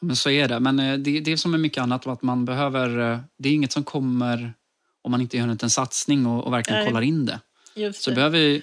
[0.00, 0.60] Men så är det.
[0.60, 3.12] Men eh, det, det är som med mycket annat att man behöver...
[3.12, 4.54] eh, Det är inget som kommer
[5.02, 6.88] om man inte gör en satsning och, och verkligen Nej.
[6.88, 7.40] kollar in det.
[7.74, 8.16] Just Så det.
[8.16, 8.62] behöver,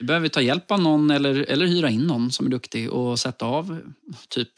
[0.00, 3.18] du behöver ta hjälp av någon eller, eller hyra in någon som är duktig och
[3.18, 3.80] sätta av
[4.28, 4.50] typ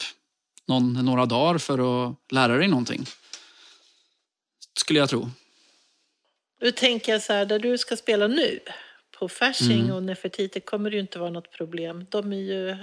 [0.67, 3.05] någon, några dagar för att lära dig någonting.
[4.79, 5.29] Skulle jag tro.
[6.61, 8.59] Nu tänker jag så här, där du ska spela nu,
[9.19, 9.91] på Fasching Mm.
[9.91, 12.05] och Nefertiti kommer det ju inte vara något problem.
[12.09, 12.77] De är ju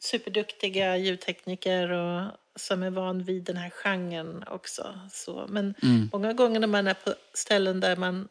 [0.00, 5.00] superduktiga ljudtekniker och som är van vid den här genren också.
[5.12, 6.08] Så, men Mm.
[6.12, 8.28] många gånger när man är på ställen där man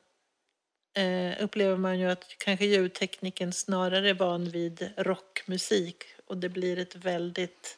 [0.95, 6.77] eh, upplever man ju att kanske ljudtekniken snarare är van vid rockmusik och det blir
[6.77, 7.77] ett väldigt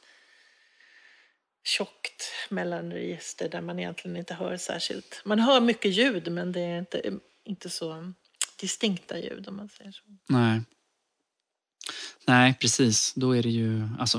[1.64, 5.22] tjockt mellanregister där man egentligen inte hör särskilt.
[5.26, 7.12] Man hör mycket ljud men det är inte,
[7.44, 8.14] inte så
[8.60, 10.04] distinkta ljud om man säger så.
[10.30, 10.62] Nej.
[12.26, 13.14] Nej, precis.
[13.16, 13.90] Då är det ju...
[14.00, 14.18] Alltså,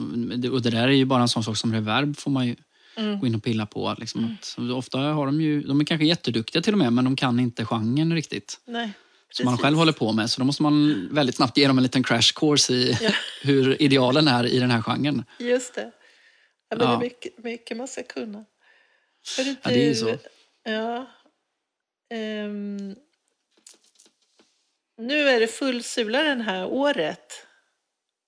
[0.52, 2.56] och det där är ju bara en sån sak som reverb får man ju
[2.98, 3.20] Mm.
[3.20, 3.94] gå in och pilla på.
[3.98, 4.36] Liksom.
[4.40, 5.62] Att, så ofta har de ju...
[5.62, 8.60] De är kanske jätteduktiga till och med, men de kan inte genren riktigt.
[8.66, 8.90] Nej,
[9.32, 10.30] Som man själv håller på med.
[10.30, 13.10] Så då måste man väldigt snabbt ge dem en liten crash course i Ja.
[13.42, 15.24] hur idealen är i den här genren.
[15.38, 15.92] Just det.
[16.70, 16.94] Ja, men Det Ja.
[16.96, 18.44] är mycket, mycket man ska kunna.
[19.36, 20.18] Hörru Ja, det är så.
[20.64, 21.06] Ja.
[22.14, 22.94] Ehm,
[24.98, 27.32] nu är det full sula den här året.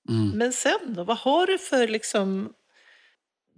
[0.08, 0.30] Mm.
[0.30, 1.04] Men sen då?
[1.04, 2.52] Vad har du för liksom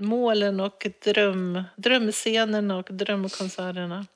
[0.03, 4.07] målen och dröm, drömscenerna och drömkonserterna?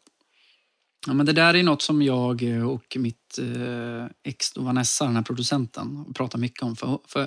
[1.06, 5.22] Ja, men det där är något som jag och mitt eh, ex Vanessa, den här
[5.22, 6.76] producenten, pratar mycket om.
[6.76, 7.26] För, för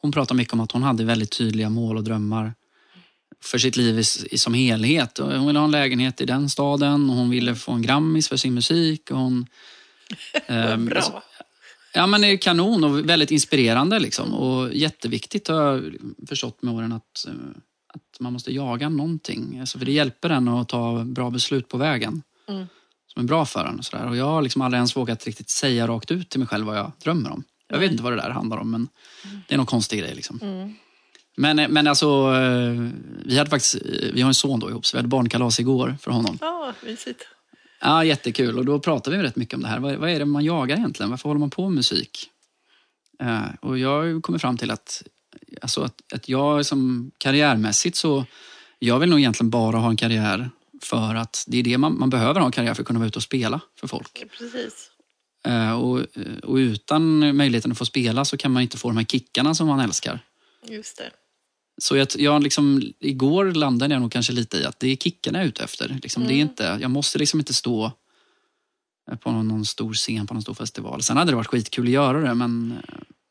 [0.00, 2.54] hon pratar mycket om att hon hade väldigt tydliga mål och drömmar
[3.44, 3.98] för sitt liv
[4.30, 5.18] i, som helhet.
[5.18, 8.36] Hon ville ha en lägenhet i den staden och hon ville få en Grammis för
[8.36, 9.10] sin musik.
[9.10, 9.46] Och hon,
[10.46, 10.96] ehm, Bra.
[10.96, 11.22] alltså,
[11.96, 13.98] Ja, men det är kanon och väldigt inspirerande.
[13.98, 14.34] Liksom.
[14.34, 15.94] Och jätteviktigt har jag
[16.28, 17.34] förstått med åren att, eh,
[17.94, 19.58] att man måste jaga någonting.
[19.60, 22.66] Alltså, för det hjälper en att ta bra beslut på vägen Mm.
[23.06, 23.78] som är bra för en.
[23.78, 24.06] Och, sådär.
[24.08, 26.76] och jag har liksom aldrig ens vågat riktigt säga rakt ut till mig själv vad
[26.78, 27.44] jag drömmer om.
[27.68, 28.88] Jag vet inte vad det där handlar om, men
[29.48, 30.14] det är någon konstig grej.
[30.14, 30.38] Liksom.
[30.42, 30.74] Mm.
[31.36, 32.90] Men, men alltså, eh,
[33.24, 33.80] vi hade faktiskt, eh,
[34.12, 36.38] vi har en son då ihop, så vi hade barnkalas igår för honom.
[36.40, 37.28] Ja, mysigt.
[37.80, 38.58] Ja, jättekul.
[38.58, 39.80] Och då pratade vi rätt mycket om det här.
[39.80, 41.10] Vad, vad är det man jagar egentligen?
[41.10, 42.30] Varför håller man på med musik?
[43.22, 45.02] Eh, och jag kommit fram till att,
[45.62, 48.24] alltså att, att jag som karriärmässigt så,
[48.78, 50.50] jag vill nog egentligen bara ha en karriär
[50.82, 53.08] för att det är det man, man behöver ha en karriär för att kunna vara
[53.08, 54.24] ute och spela för folk.
[54.38, 54.90] Precis.
[55.46, 56.00] Eh, och,
[56.42, 59.66] och utan möjligheten att få spela så kan man inte få de här kickarna som
[59.66, 60.20] man älskar.
[60.68, 61.10] Just det.
[61.78, 65.38] Så jag, jag liksom, igår landade jag nog kanske lite i att det är kickarna
[65.38, 65.98] jag är ute efter.
[66.02, 66.48] Liksom, det är Mm.
[66.48, 67.92] inte, jag måste liksom inte stå
[69.20, 71.02] på någon, någon stor scen på någon stor festival.
[71.02, 72.74] Sen hade det varit skitkul att göra det men,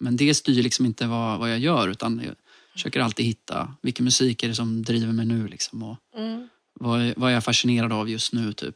[0.03, 2.35] men det styr liksom inte vad, vad jag gör utan jag
[2.73, 6.47] försöker alltid hitta vilken musik är det som driver mig nu liksom, och Mm.
[6.79, 8.53] vad, är- vad är jag fascinerad av just nu.
[8.53, 8.75] typ.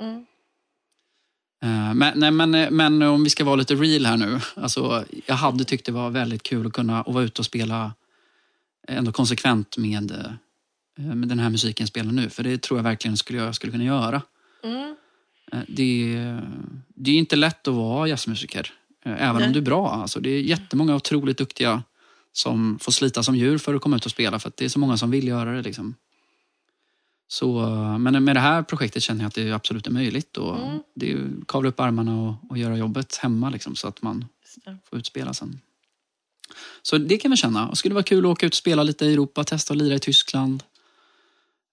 [0.00, 0.26] Mm.
[1.62, 4.40] Eh, Men, nej, men, men om vi ska vara lite real här nu.
[4.56, 7.94] Alltså, jag hade tyckt det var väldigt kul att kunna att vara ute och spela
[8.88, 10.10] ändå konsekvent med,
[10.98, 12.30] eh, med den här musiken jag spelar nu.
[12.30, 14.22] För det tror jag verkligen skulle, jag skulle kunna göra.
[14.64, 14.96] Mm.
[15.52, 16.40] Eh, Det,
[16.94, 18.72] det är inte lätt att vara jazzmusiker.
[19.06, 19.46] Eh, Även Nej.
[19.46, 19.90] om du är bra.
[19.90, 21.82] Alltså, det är jättemånga otroligt duktiga
[22.32, 24.38] som får slita som djur för att komma ut och spela.
[24.38, 25.62] För att det är så många som vill göra det.
[25.62, 25.94] Liksom.
[27.28, 27.60] Så,
[28.00, 30.36] men med det här projektet känner jag att det absolut är möjligt.
[30.36, 30.78] Och Mm.
[30.94, 34.24] Det är ju kavla upp armarna och, och göra jobbet hemma liksom, så att man
[34.64, 34.78] det.
[34.90, 35.60] får utspela sen.
[36.82, 37.68] Så det kan vi känna.
[37.68, 39.94] Och skulle vara kul att åka ut och spela lite i Europa, testa att lira
[39.94, 40.62] i Tyskland.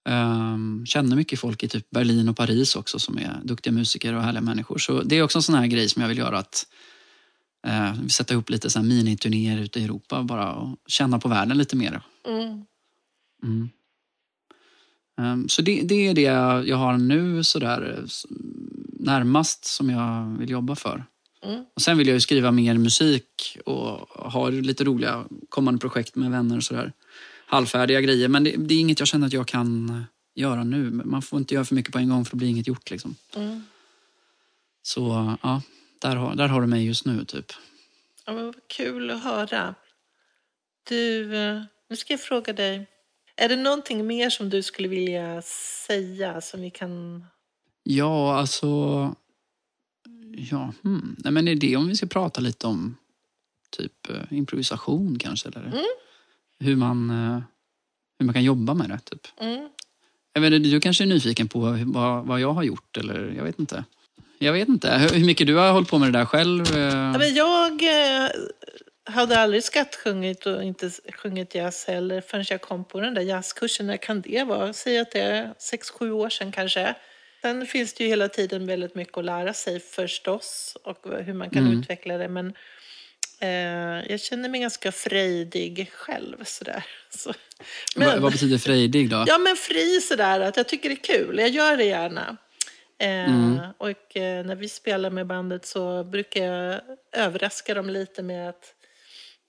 [0.10, 4.24] Um, känner mycket folk i typ Berlin och Paris också som är duktiga musiker och
[4.24, 4.78] härliga människor.
[4.78, 6.38] Så det är också en sån här grej som jag vill göra.
[6.38, 6.68] att
[7.68, 12.02] uh, Sätta ihop lite miniturnéer ute i Europa bara och känna på världen lite mer.
[12.28, 12.66] Mm.
[13.44, 13.70] Mm.
[15.18, 16.22] Ehm, så det, det är det
[16.70, 18.06] jag har nu sådär eh,
[19.00, 21.06] närmast som jag vill jobba för.
[21.46, 21.66] Mm.
[21.74, 23.98] Och sen vill jag ju skriva mer musik och
[24.32, 26.94] ha lite roliga kommande projekt med vänner och sådär.
[27.46, 30.02] Halvfärdiga grejer, men det, det är inget jag känner att jag kan eh,
[30.36, 30.92] göra nu.
[30.92, 32.92] Man får inte göra för mycket på en gång för då blir inget gjort.
[32.92, 33.16] Liksom.
[33.36, 33.64] Mm.
[34.82, 35.62] Så ja,
[36.04, 37.46] där har, där har du mig just nu typ.
[38.26, 39.76] Ja, men vad kul att höra.
[40.90, 42.88] Du, eh, nu ska jag fråga dig.
[43.36, 45.42] Är det någonting mer som du skulle vilja
[45.88, 47.26] säga som vi kan...
[47.84, 48.68] Ja, alltså...
[50.36, 51.16] Ja, hmm.
[51.20, 52.98] Nej, men är det om vi ska prata lite om
[53.70, 55.50] typ eh, improvisation kanske?
[55.50, 55.84] Eller Mm.
[56.60, 57.40] hur, man, eh,
[58.20, 59.00] hur man kan jobba med det.
[59.00, 59.28] Typ.
[59.38, 59.70] Mm.
[60.34, 62.98] Jag vet, du kanske är nyfiken på vad, vad jag har gjort?
[62.98, 63.86] Eller jag vet inte.
[64.44, 64.92] Jag vet inte.
[65.14, 66.76] Hur mycket du har hållit på med det där själv?
[66.76, 66.80] eh?
[66.82, 68.30] Ja, men jag eh,
[69.06, 73.88] hade aldrig skattsjungit och inte sjungit jazz heller förrän jag kom på den där jazzkursen.
[73.88, 74.74] När kan det vara?
[74.74, 76.96] Säg att det är sex, sju år sedan kanske.
[77.42, 81.50] Sen finns det ju hela tiden väldigt mycket att lära sig förstås och hur man
[81.50, 81.80] kan Mm.
[81.80, 82.28] utveckla det.
[82.28, 82.54] Men
[83.40, 86.86] eh, jag känner mig ganska frejdig själv sådär.
[87.10, 87.34] Så,
[87.96, 89.24] vad, vad betyder frejdig då?
[89.28, 91.40] Ja, men fri sådär, att jag tycker det är kul.
[91.40, 92.38] Jag gör det gärna.
[93.04, 93.60] Eh, Mm.
[93.78, 96.82] Och eh, när vi spelar med bandet så brukar jag
[97.12, 98.74] överraska dem lite med att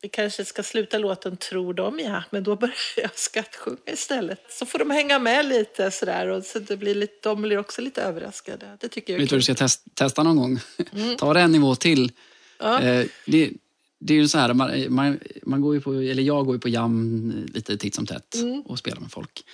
[0.03, 4.41] vi kanske ska sluta låten Tror de ja, men då börjar jag skattsjunga istället.
[4.49, 7.83] Så får de hänga med lite sådär och så det blir lite, de blir också
[7.83, 8.77] lite överraskade.
[8.81, 10.59] Det tycker jag Vet du vad du ska test, testa någon gång?
[10.93, 11.17] Mm.
[11.19, 12.13] Ta det en nivå till.
[12.59, 12.81] Ja.
[12.81, 13.51] Eh, det,
[13.99, 16.61] det är ju så här, man, man, man går ju på, eller jag går ju
[16.61, 18.61] på jam lite titt som tätt Mm.
[18.61, 19.45] och spelar med folk.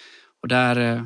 [0.42, 1.02] Och där, eh,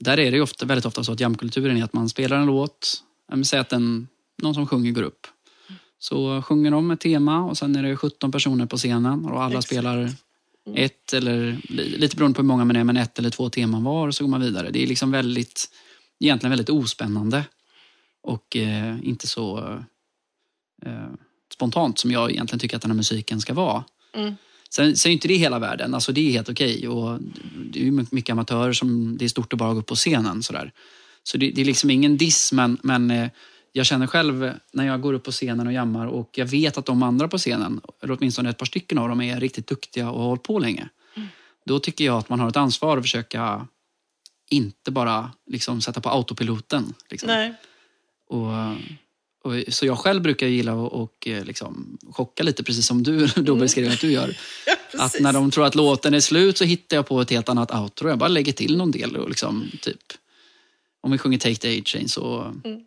[0.00, 2.46] där är det ju ofta, väldigt ofta så att jamkulturen är att man spelar en
[2.46, 3.02] låt,
[3.44, 4.08] säg att en,
[4.42, 5.26] någon som sjunger går upp.
[5.98, 9.58] Så sjunger de ett tema och sen är det 17 personer på scenen och alla
[9.58, 9.66] Exakt.
[9.66, 10.10] spelar
[10.74, 13.84] ett eller, li- lite beroende på hur många man är, men ett eller två teman
[13.84, 14.70] var och så går man vidare.
[14.70, 15.66] Det är liksom väldigt,
[16.20, 17.44] egentligen väldigt ospännande
[18.22, 19.58] och eh, inte så
[20.86, 21.08] eh,
[21.54, 23.84] spontant som jag egentligen tycker att den här musiken ska vara.
[24.14, 24.34] Mm.
[24.74, 26.88] Sen, sen är inte det hela världen, alltså det är helt okej.
[26.88, 27.18] Och
[27.72, 30.42] det är ju mycket amatörer som det är stort att bara gå upp på scenen.
[30.42, 30.72] Sådär.
[31.22, 33.28] Så det, det är liksom ingen diss, men, men eh,
[33.72, 36.86] jag känner själv när jag går upp på scenen och jammar och jag vet att
[36.86, 40.20] de andra på scenen, eller åtminstone ett par stycken av dem, är riktigt duktiga och
[40.20, 40.88] har hållit på länge.
[41.64, 43.66] Då tycker jag att man har ett ansvar att försöka
[44.50, 46.94] inte bara liksom sätta på autopiloten.
[47.10, 47.26] Liksom.
[47.26, 47.54] Nej.
[48.28, 48.52] Och,
[49.68, 53.54] så jag själv brukar gilla att och, eh, liksom, chocka lite, precis som du då
[53.56, 54.36] beskrev att du gör.
[54.92, 57.48] Ja, Att när de tror att låten är slut så hittar jag på ett helt
[57.48, 58.08] annat outro.
[58.08, 59.16] Jag bara lägger till någon del.
[59.16, 59.98] Och liksom, typ,
[61.00, 62.80] om vi sjunger Take the A-Train så, Mm.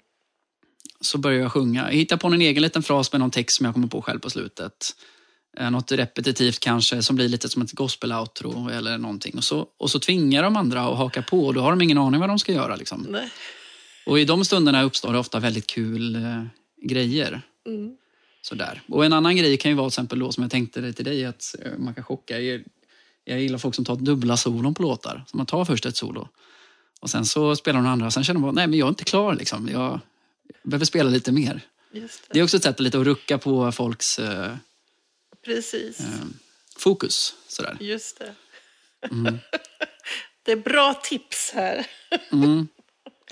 [1.01, 1.85] så börjar jag sjunga.
[1.91, 4.19] Jag hittar på en egen liten fras med någon text som jag kommer på själv
[4.19, 4.95] på slutet.
[5.57, 9.37] Eh, Något repetitivt kanske som blir lite som ett gospel-outro eller någonting.
[9.37, 11.97] Och så, och så tvingar de andra att haka på och då har de ingen
[11.97, 12.75] aning vad de ska göra.
[12.75, 13.07] Liksom.
[13.09, 13.29] Nej.
[14.05, 16.43] Och i de stunderna uppstår det ofta väldigt kul eh,
[16.81, 17.41] grejer.
[17.65, 17.97] Mm.
[18.41, 18.81] Sådär.
[18.87, 21.25] Och en annan grej kan ju vara till exempel då, som jag tänkte till dig
[21.25, 22.39] att eh, man kan chocka.
[22.39, 22.63] Jag,
[23.23, 25.23] jag gillar folk som tar dubbla solon på låtar.
[25.27, 26.27] Så man tar först ett solo
[27.01, 29.03] och sen så spelar de andra och sen känner man nej men jag är inte
[29.03, 29.69] klar liksom.
[29.69, 29.99] Jag
[30.63, 31.61] behöver spela lite mer.
[31.91, 32.39] Det det.
[32.39, 34.55] är också ett sätt lite att rucka på folks eh,
[35.45, 35.99] Precis.
[35.99, 36.05] eh,
[36.77, 37.35] fokus.
[37.47, 37.77] Sådär.
[37.79, 38.35] Just det.
[39.11, 39.37] Mm.
[40.43, 41.87] Det är bra tips här.
[42.31, 42.67] Mm.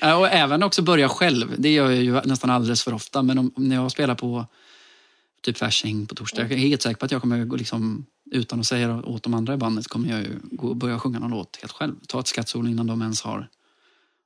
[0.01, 1.55] Ja, Och även också börja själv.
[1.57, 3.21] Det gör jag ju nästan alldeles för ofta.
[3.23, 4.45] Men om, när jag spelar på
[5.41, 8.59] typ Fasching på torsdag, jag är helt säker på att jag kommer gå liksom, utan
[8.59, 11.57] att säga åt de andra i bandet, kommer jag ju gå börja sjunga någon låt
[11.61, 11.95] helt själv.
[12.07, 13.47] Ta ett skattsolo innan de ens har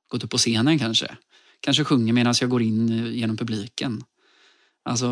[0.08, 1.16] gått upp på scenen kanske.
[1.60, 4.04] Kanske sjunger medan jag går in genom publiken.
[4.82, 5.06] Alltså,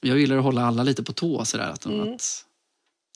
[0.00, 1.70] jag gillar att hålla alla lite på tå sådär.
[1.70, 2.00] Att, Mm.
[2.12, 2.44] att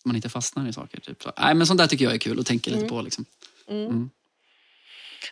[0.04, 1.00] man inte fastnar i saker.
[1.00, 1.22] Typ.
[1.22, 2.90] Så, nej, men sånt där tycker jag är kul tänker lite Mm.
[2.90, 3.02] på.
[3.02, 3.24] Liksom.
[3.68, 4.10] Mm.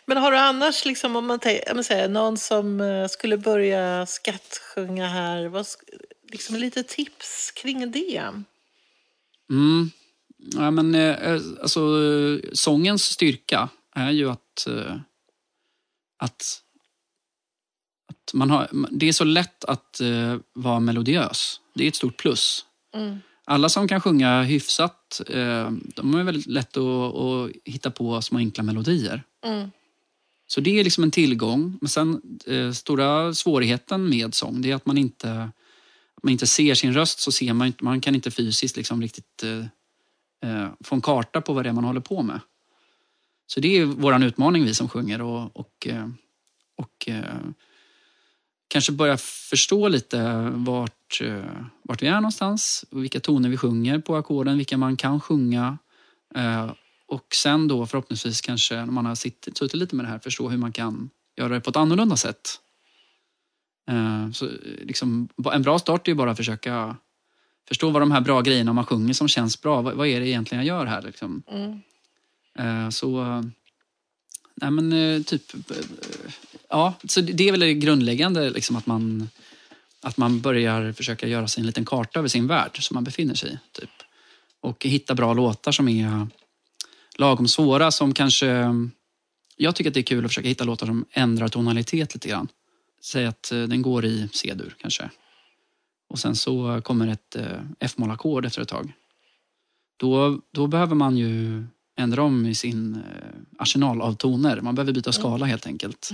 [0.05, 5.47] Men har du annars, liksom, om man säger, någon som eh, skulle börja skattsjunga här,
[5.47, 5.65] vad,
[6.31, 8.31] liksom lite tips kring det?
[9.49, 9.91] Mm.
[10.37, 14.67] Ja, men, eh, alltså, eh, sångens styrka är ju att,
[16.17, 16.61] att,
[18.09, 20.01] att man har, det är så lätt att
[20.53, 21.59] vara melodiös.
[21.73, 22.65] Det är ett stort plus.
[22.93, 23.19] Mm.
[23.45, 25.21] alla som kan sjunga hyfsat,
[25.95, 29.23] de är väldigt lätt att, att hitta på små enkla melodier.
[29.43, 29.71] Mm.
[30.51, 31.77] Så det är liksom en tillgång.
[31.81, 35.51] Men sen eh, stora svårigheten med sång, det är att man inte,
[36.23, 39.43] man inte ser sin röst, så ser man inte, man kan inte fysiskt liksom riktigt
[39.43, 39.65] eh,
[40.49, 42.39] eh, få en karta på vad det är man håller på med.
[43.47, 46.07] Så det är vår utmaning vi som sjunger och, och, eh,
[46.77, 47.39] och eh,
[48.67, 54.15] kanske börja förstå lite vart, eh, vart vi är någonstans, vilka toner vi sjunger på
[54.15, 55.77] ackorden, vilka man kan sjunga.
[56.35, 56.71] Eh,
[57.11, 60.57] och sen då förhoppningsvis kanske när man har suttit, lite med det här förstå hur
[60.57, 62.59] man kan göra det på ett annorlunda sätt.
[63.89, 64.49] Eh, så
[64.81, 66.95] liksom, en bra start är ju bara att försöka
[67.67, 70.65] förstå vad de här bra grejerna man sjunger som känns bra, vad, är det egentligen
[70.65, 71.01] jag gör här?
[71.01, 71.43] Liksom.
[71.47, 71.81] Mm.
[72.59, 73.23] Eh, så,
[74.55, 75.43] nej men eh, typ,
[76.69, 79.29] ja, så det är väl det grundläggande, liksom att man,
[80.01, 83.35] att man börjar försöka göra sig en liten karta över sin värld som man befinner
[83.35, 83.79] sig i.
[83.79, 83.89] Typ.
[84.61, 86.27] Och hitta bra låtar som är
[87.17, 88.65] lagom svåra, som kanske,
[89.57, 92.47] jag tycker att det är kul att försöka hitta låtar som ändrar tonalitet lite grann.
[93.01, 95.09] Säg att eh, den går i C-dur kanske.
[96.09, 98.93] Och sen så kommer ett eh, F-mollackord efter ett tag.
[99.97, 101.63] Då, då behöver man ju
[101.97, 103.01] ändra om i sin eh,
[103.57, 104.61] arsenal av toner.
[104.61, 106.11] Man behöver byta skala helt enkelt.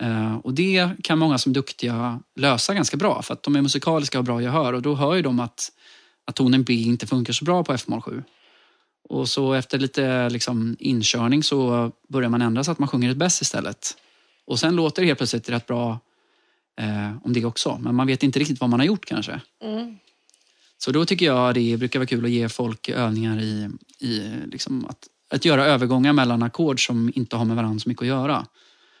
[0.00, 3.62] Eh, och det kan många som är duktiga lösa ganska bra för att de är
[3.62, 5.72] musikaliska och bra gehör och då hör ju de att,
[6.24, 8.22] att tonen B inte funkar så bra på F-moll 7.
[9.08, 13.16] Och så efter lite liksom, inkörning så börjar man ändra så att man sjunger ett
[13.16, 13.96] bäst istället.
[14.46, 15.98] Och sen låter det helt plötsligt rätt bra
[16.80, 17.78] eh, om det också.
[17.82, 19.40] Men man vet inte riktigt vad man har gjort kanske.
[19.62, 19.96] Mm.
[20.78, 24.86] Så då tycker jag det brukar vara kul att ge folk övningar i, i liksom
[24.86, 28.46] att, att göra övergångar mellan ackord som inte har med varandra så mycket att göra.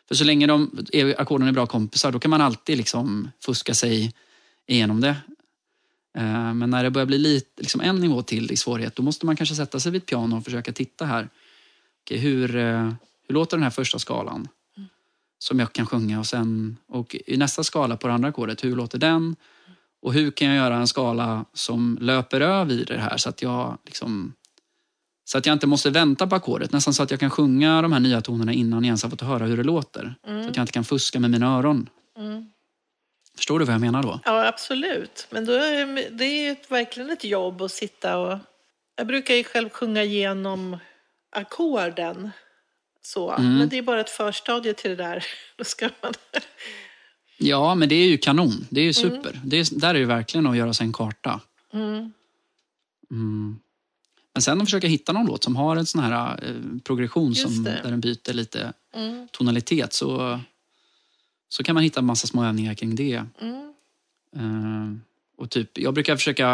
[0.08, 3.74] För så länge de, är- ackorden är bra kompisar då kan man alltid liksom fuska
[3.74, 4.12] sig
[4.66, 5.16] igenom det.
[6.14, 9.26] Eh, Men när det börjar bli lite, liksom en nivå till i svårighet då måste
[9.26, 11.28] man kanske sätta sig vid ett piano och försöka titta här.
[12.04, 12.92] Okej, hur, eh,
[13.28, 14.48] hur låter den här första skalan?
[15.38, 18.76] Som jag kan sjunga och sen och i nästa skala på det andra ackordet, hur
[18.76, 19.36] låter den?
[20.02, 23.42] Och hur kan jag göra en skala som löper över i det här så att
[23.42, 24.32] jag liksom
[25.24, 26.72] så att jag inte måste vänta på ackordet.
[26.72, 29.20] Nästan så att jag kan sjunga de här nya tonerna innan jag ens har fått
[29.20, 30.14] höra hur det låter.
[30.24, 31.88] Så att jag inte kan fuska med mina öron.
[32.18, 32.46] Mm.
[33.36, 34.20] Förstår du vad jag menar då?
[34.24, 35.26] Ja, absolut.
[35.30, 38.38] Men då är, det är ju verkligen ett jobb att sitta och...
[38.96, 40.76] Jag brukar ju själv sjunga igenom
[41.36, 42.30] ackorden.
[43.02, 43.30] Så.
[43.30, 43.58] Mm.
[43.58, 45.24] Men det är bara ett förstadie till det där.
[45.56, 46.12] Då ska man...
[47.38, 48.66] Ja, men det är ju kanon.
[48.70, 49.40] Det är ju super.
[49.44, 51.40] Det är, där är det verkligen att göra sig en karta.
[51.72, 52.12] Mm.
[53.10, 53.58] Mm.
[54.32, 57.64] Men sen att försöka hitta någon låt som har en sån här eh, progression som,
[57.64, 59.28] där den byter lite Mm.
[59.32, 60.40] tonalitet så,
[61.48, 63.24] så kan man hitta massa små övningar kring det.
[63.40, 63.72] Mm.
[64.36, 64.98] Eh,
[65.36, 66.44] och typ, jag brukar försöka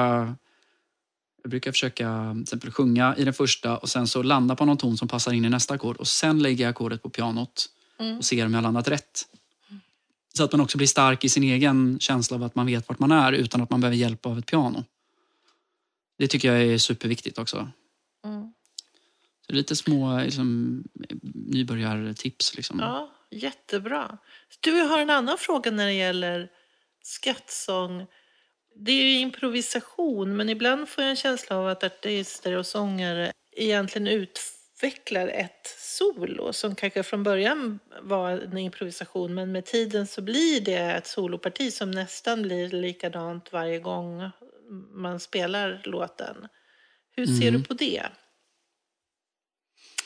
[1.43, 4.77] jag brukar försöka till exempel sjunga i den första och sen så landa på någon
[4.77, 7.69] ton som passar in i nästa ackord och sen lägger jag ackordet på pianot
[8.01, 8.19] Mm.
[8.19, 9.29] och ser om jag har landat rätt.
[10.35, 12.99] Så att man också blir stark i sin egen känsla av att man vet vart
[12.99, 14.85] man är utan att man behöver hjälp av ett piano.
[16.19, 17.71] Det tycker jag är superviktigt också.
[18.25, 18.53] Mm.
[19.47, 20.83] Så lite små liksom,
[21.35, 22.57] nybörjartips.
[22.57, 22.79] Liksom.
[22.79, 24.19] Ja, jättebra.
[24.61, 26.49] Du, jag har en annan fråga när det gäller
[27.03, 28.07] skattsång.
[28.77, 33.33] Det är ju improvisation, men ibland får jag en känsla av att artister och sångare
[33.57, 40.23] egentligen utvecklar ett solo som kanske från början var en improvisation, men med tiden så
[40.23, 44.31] blir det ett soloparti som nästan blir likadant varje gång
[44.91, 46.49] man spelar låten.
[47.17, 47.61] Hur ser Mm.
[47.61, 48.03] du på det?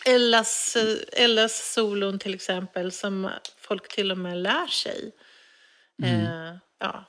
[0.07, 0.77] Ellas,
[1.13, 5.13] Ellas solon till exempel som folk till och med lär sig.
[6.03, 7.05] Eh, ja,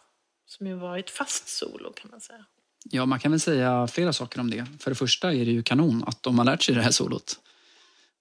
[0.47, 2.45] som ju var ett fast solo kan man säga.
[2.91, 4.65] Ja, man kan väl säga flera saker om det.
[4.79, 7.39] För det första är det ju kanon att de har lärt sig det här solot.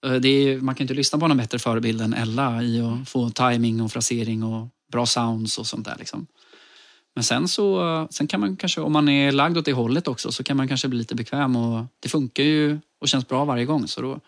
[0.07, 3.09] Eh, Det är, man kan inte lyssna på någon bättre förebild än Ella i att
[3.09, 5.97] få timing och frasering och bra sounds och sånt där.
[5.99, 6.27] Liksom.
[7.14, 10.33] Men sen så sen kan man kanske, om man är lagd åt det hållet också,
[10.33, 13.64] så kan man kanske bli lite bekväm och det funkar ju och känns bra varje
[13.64, 13.89] gång.
[13.89, 14.20] Så då,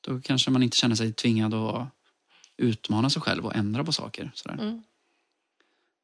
[0.00, 1.88] då kanske man inte känner sig tvingad att
[2.56, 4.30] utmana sig själv och ändra på saker.
[4.34, 4.54] Sådär.
[4.54, 4.82] Mm.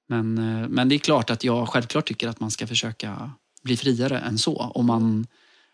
[0.06, 3.30] Men, eh, men det är klart att jag självklart tycker att man ska försöka
[3.62, 4.56] bli friare än så.
[4.56, 5.26] Om man,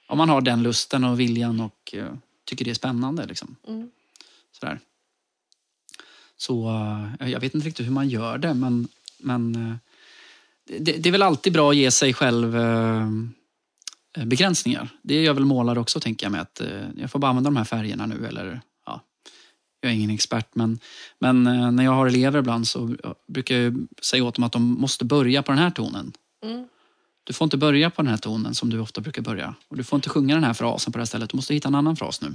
[0.07, 2.15] om man har den lusten och viljan och eh,
[2.45, 3.27] tycker det är spännande.
[3.27, 3.57] Liksom.
[3.69, 3.91] Mm.
[4.53, 4.81] Sådär.
[6.37, 6.69] Så
[7.21, 9.53] eh, jag vet inte riktigt hur man gör det, men, men
[10.65, 12.57] det, det är väl alltid bra att ge sig själv
[14.19, 14.89] begränsningar.
[15.03, 17.57] Det gör väl målare också, tänker jag med att eh, jag får bara använda de
[17.57, 18.27] här färgerna nu.
[18.27, 19.01] Eller, ja,
[19.81, 20.79] jag är ingen expert, men,
[21.19, 22.97] men eh, när jag har elever ibland så
[23.29, 26.13] brukar jag säga åt dem att de måste börja på den här tonen.
[26.45, 26.67] Mm.
[27.25, 29.55] Du får inte börja på den här tonen som du ofta brukar börja.
[29.69, 31.31] Och du får inte sjunga den här frasen på det här stället.
[31.31, 32.35] Du måste hitta en annan fras nu.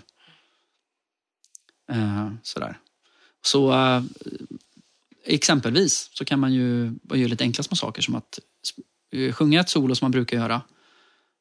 [1.92, 2.80] Eh, sådär.
[3.42, 4.04] Så eh,
[5.26, 8.40] exempelvis så kan man ju göra lite enkla små saker som att
[9.12, 10.62] eh, sjunga ett solo som man brukar göra.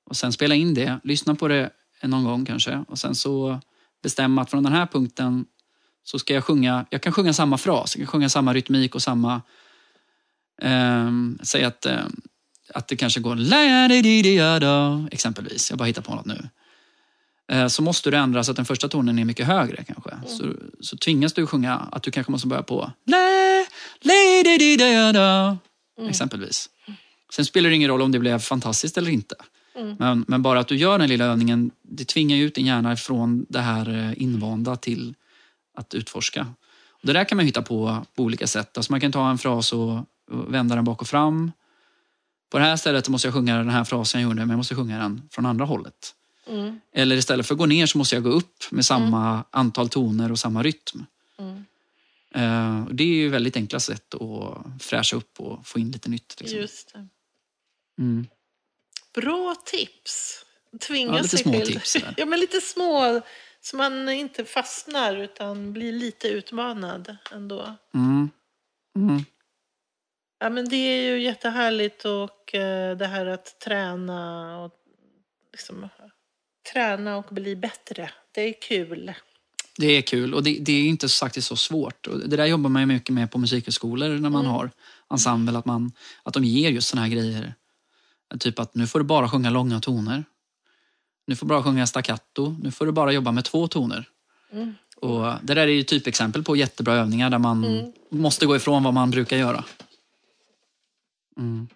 [0.06, 1.70] Och sen spela in det, lyssna på det
[2.02, 2.84] någon gång kanske.
[2.88, 3.60] Och sen så
[4.02, 5.44] bestämma att från den här punkten
[6.04, 9.02] så ska jag sjunga, jag kan sjunga samma fras, jag kan sjunga samma rytmik och
[9.02, 9.42] samma...
[10.62, 11.10] Eh,
[11.42, 12.06] säg att, eh,
[12.74, 13.34] att det kanske går
[15.12, 15.70] exempelvis.
[15.70, 16.48] Jag bara hittar på något nu.
[17.52, 20.10] Eh, så måste du ändra så att den första tonen är mycket högre kanske.
[20.10, 20.26] Mm.
[20.26, 22.92] Så, så tvingas du sjunga att du kanske måste börja på
[25.98, 26.10] Mm.
[26.10, 26.68] exempelvis.
[27.32, 29.34] Sen spelar det ingen roll om det blev fantastiskt eller inte.
[29.76, 29.96] Mm.
[29.98, 32.96] Men, men bara att du gör den lilla övningen, det tvingar ju ut din hjärna
[32.96, 35.14] från det här eh, invanda till
[35.74, 36.46] att utforska.
[36.90, 38.76] Och det där kan man hitta på på olika sätt.
[38.76, 41.52] Alltså man kan ta en fras och, vända den bak och fram.
[42.50, 44.74] På det här stället måste jag sjunga den här frasen jag gjorde, men jag måste
[44.74, 46.14] sjunga den från andra hållet.
[46.46, 46.80] Mm.
[46.92, 50.32] Eller istället för att gå ner så måste jag gå upp med samma antal toner
[50.32, 51.04] och samma rytm.
[51.38, 51.64] Mm.
[52.86, 56.36] Och det är ju väldigt enkla sätt att fräscha upp och få in lite nytt.
[56.40, 56.58] Liksom.
[56.58, 57.08] Just det.
[57.98, 58.26] Mm.
[59.16, 60.44] Bra tips.
[60.88, 61.64] Tvinga Ja, lite sig små själv.
[61.66, 62.14] tips där.
[62.16, 63.20] Ja, men lite små.
[63.60, 67.76] Så man inte fastnar utan blir lite utmanad ändå.
[67.94, 68.30] Mm.
[68.96, 69.24] Mm.
[70.38, 74.72] Ja, men det är ju jättehärligt och eh, det här att träna och
[75.52, 75.88] liksom,
[76.72, 78.10] träna och bli bättre.
[78.32, 79.14] Det är kul.
[79.78, 82.06] Det är kul och det, det är inte faktiskt så svårt.
[82.06, 84.52] Och det där jobbar man ju mycket med på musikhögskolor när man Mm.
[84.52, 84.70] har
[85.10, 85.58] ensemble.
[85.58, 85.92] Att, man,
[86.22, 87.54] att de ger just såna här grejer.
[88.38, 90.24] Typ att nu får du bara sjunga långa toner.
[91.26, 92.56] Nu får du bara sjunga staccato.
[92.62, 94.08] Nu får du bara jobba med två toner.
[94.52, 94.74] Mm.
[94.96, 97.92] Och det där är ju typexempel på jättebra övningar där man Mm.
[98.10, 99.64] måste gå ifrån vad man brukar göra.
[101.36, 101.68] Mm.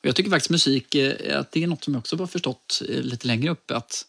[0.00, 2.82] Och jag tycker faktiskt musik, eh, att det är något som jag också har förstått
[2.88, 3.70] eh, lite längre upp.
[3.70, 4.04] Att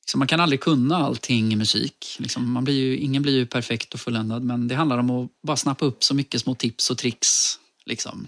[0.00, 2.16] liksom, man kan aldrig kunna allting i musik.
[2.18, 5.30] Liksom, man blir ju, ingen blir ju perfekt och fulländad men det handlar om att
[5.42, 7.58] bara snappa upp så mycket små tips och tricks.
[7.84, 8.26] Liksom.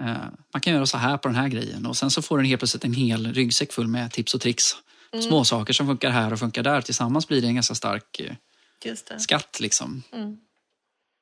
[0.00, 2.46] Eh, man kan göra så här på den här grejen och sen så får den
[2.46, 4.64] helt plötsligt en hel ryggsäck full med tips och tricks.
[5.12, 5.22] Mm.
[5.22, 6.80] Små saker som funkar här och funkar där.
[6.80, 8.34] Tillsammans blir det en ganska stark eh,
[8.82, 9.20] det.
[9.20, 9.60] skatt.
[9.60, 10.02] Liksom.
[10.12, 10.38] Mm.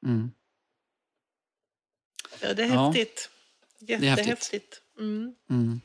[0.06, 0.30] Mm.
[2.40, 2.86] Ja, det är Ja.
[2.86, 3.30] häftigt.
[3.80, 4.08] är häftigt.
[4.08, 4.82] Jättehäftigt.
[4.98, 5.34] Mm.
[5.50, 5.80] Mm.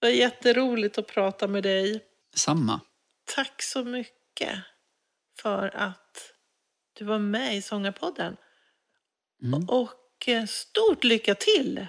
[0.00, 2.04] Det var jätteroligt att prata med dig.
[2.34, 2.80] Samma.
[3.24, 4.58] Tack så mycket
[5.42, 6.32] för att
[6.92, 8.36] du var med i Sångarpodden.
[9.42, 9.68] Mm.
[9.68, 9.90] Och
[10.28, 11.86] eh, stort lycka till!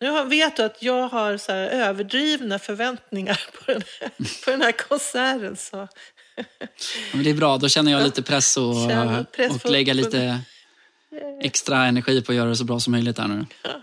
[0.00, 4.10] Nu vet du att jag har så överdrivna förväntningar på den här,
[4.44, 5.56] på den här konserten.
[5.56, 5.88] Så.
[6.36, 6.44] Ja,
[7.12, 10.40] men det är bra, då känner jag lite press och, Känner press och lägga lite
[11.42, 13.46] extra energi på att göra det så bra som möjligt här nu.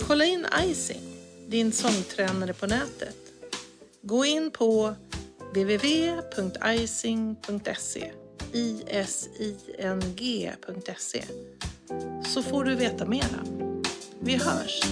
[0.00, 3.16] Kolla in Icing, din sångtränare på nätet.
[4.02, 4.94] Gå in på
[5.54, 7.32] www.icing.se
[8.52, 10.04] ising.se
[12.34, 13.44] så får du veta mera.
[14.20, 14.82] Vi hörs!